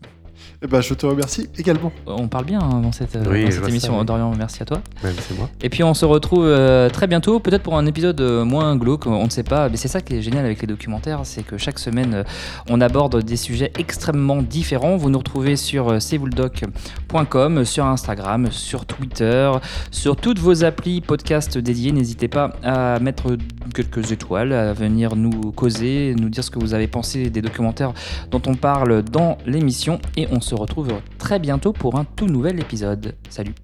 Eh 0.63 0.69
ben, 0.69 0.81
je 0.81 0.95
te 0.95 1.07
remercie 1.07 1.49
également. 1.59 1.91
On 2.07 2.29
parle 2.29 2.45
bien 2.45 2.61
hein, 2.61 2.81
dans 2.81 2.93
cette, 2.93 3.17
euh, 3.17 3.25
Oui, 3.27 3.41
dans 3.43 3.47
je 3.47 3.51
cette 3.53 3.61
vois 3.61 3.69
émission. 3.69 3.93
ça, 3.95 3.99
oui. 4.01 4.05
Dorian, 4.07 4.33
merci 4.37 4.63
à 4.63 4.65
toi. 4.67 4.81
Même 5.03 5.15
c'est 5.19 5.37
moi. 5.37 5.49
Et 5.61 5.69
puis 5.69 5.83
on 5.83 5.95
se 5.95 6.05
retrouve 6.05 6.45
euh, 6.47 6.89
très 6.89 7.07
bientôt, 7.07 7.41
peut-être 7.41 7.63
pour 7.63 7.77
un 7.77 7.87
épisode 7.87 8.21
euh, 8.21 8.45
moins 8.45 8.77
glauque, 8.77 9.07
on 9.07 9.25
ne 9.25 9.31
sait 9.31 9.43
pas, 9.43 9.69
mais 9.69 9.77
c'est 9.77 9.89
ça 9.89 10.01
qui 10.01 10.15
est 10.15 10.23
génial 10.23 10.45
avec 10.45 10.61
les 10.61 10.67
documentaires, 10.69 11.21
c'est 11.25 11.43
que 11.43 11.59
chaque 11.59 11.79
semaine 11.79 12.15
euh, 12.15 12.25
on 12.69 12.81
aborde 12.81 13.23
des 13.25 13.37
sujets 13.37 13.73
extrêmement 13.79 14.41
différents. 14.43 14.97
Vous 14.97 15.11
nous 15.11 15.19
retrouvez 15.19 15.57
sur 15.57 15.99
cvuldoc.com, 15.99 17.65
sur 17.65 17.85
Instagram, 17.87 18.49
sur 18.51 18.87
Twitter, 18.87 19.51
sur 19.91 20.17
toutes 20.17 20.39
vos 20.39 20.65
applis 20.65 21.01
podcast 21.01 21.59
dédiées. 21.59 21.93
N'hésitez 21.93 22.29
pas 22.29 22.53
à 22.63 22.99
mettre 23.01 23.37
quelques 23.75 24.13
étoiles, 24.13 24.53
à 24.53 24.73
venir 24.73 25.17
nous 25.17 25.53
causer, 25.53 26.15
nous 26.19 26.29
dire 26.29 26.45
ce 26.45 26.51
que 26.51 26.59
vous 26.59 26.75
avez 26.75 26.87
pensé 26.87 27.31
des 27.31 27.43
documentaires 27.43 27.93
dont 28.31 28.43
on 28.47 28.55
parle 28.55 29.03
dans 29.03 29.39
l'émission. 29.47 30.01
Et 30.17 30.29
on 30.31 30.41
se 30.41 30.55
retrouve 30.55 30.93
très 31.19 31.39
bientôt 31.39 31.73
pour 31.73 31.99
un 31.99 32.05
tout 32.05 32.27
nouvel 32.27 32.61
épisode. 32.61 33.15
Salut 33.29 33.55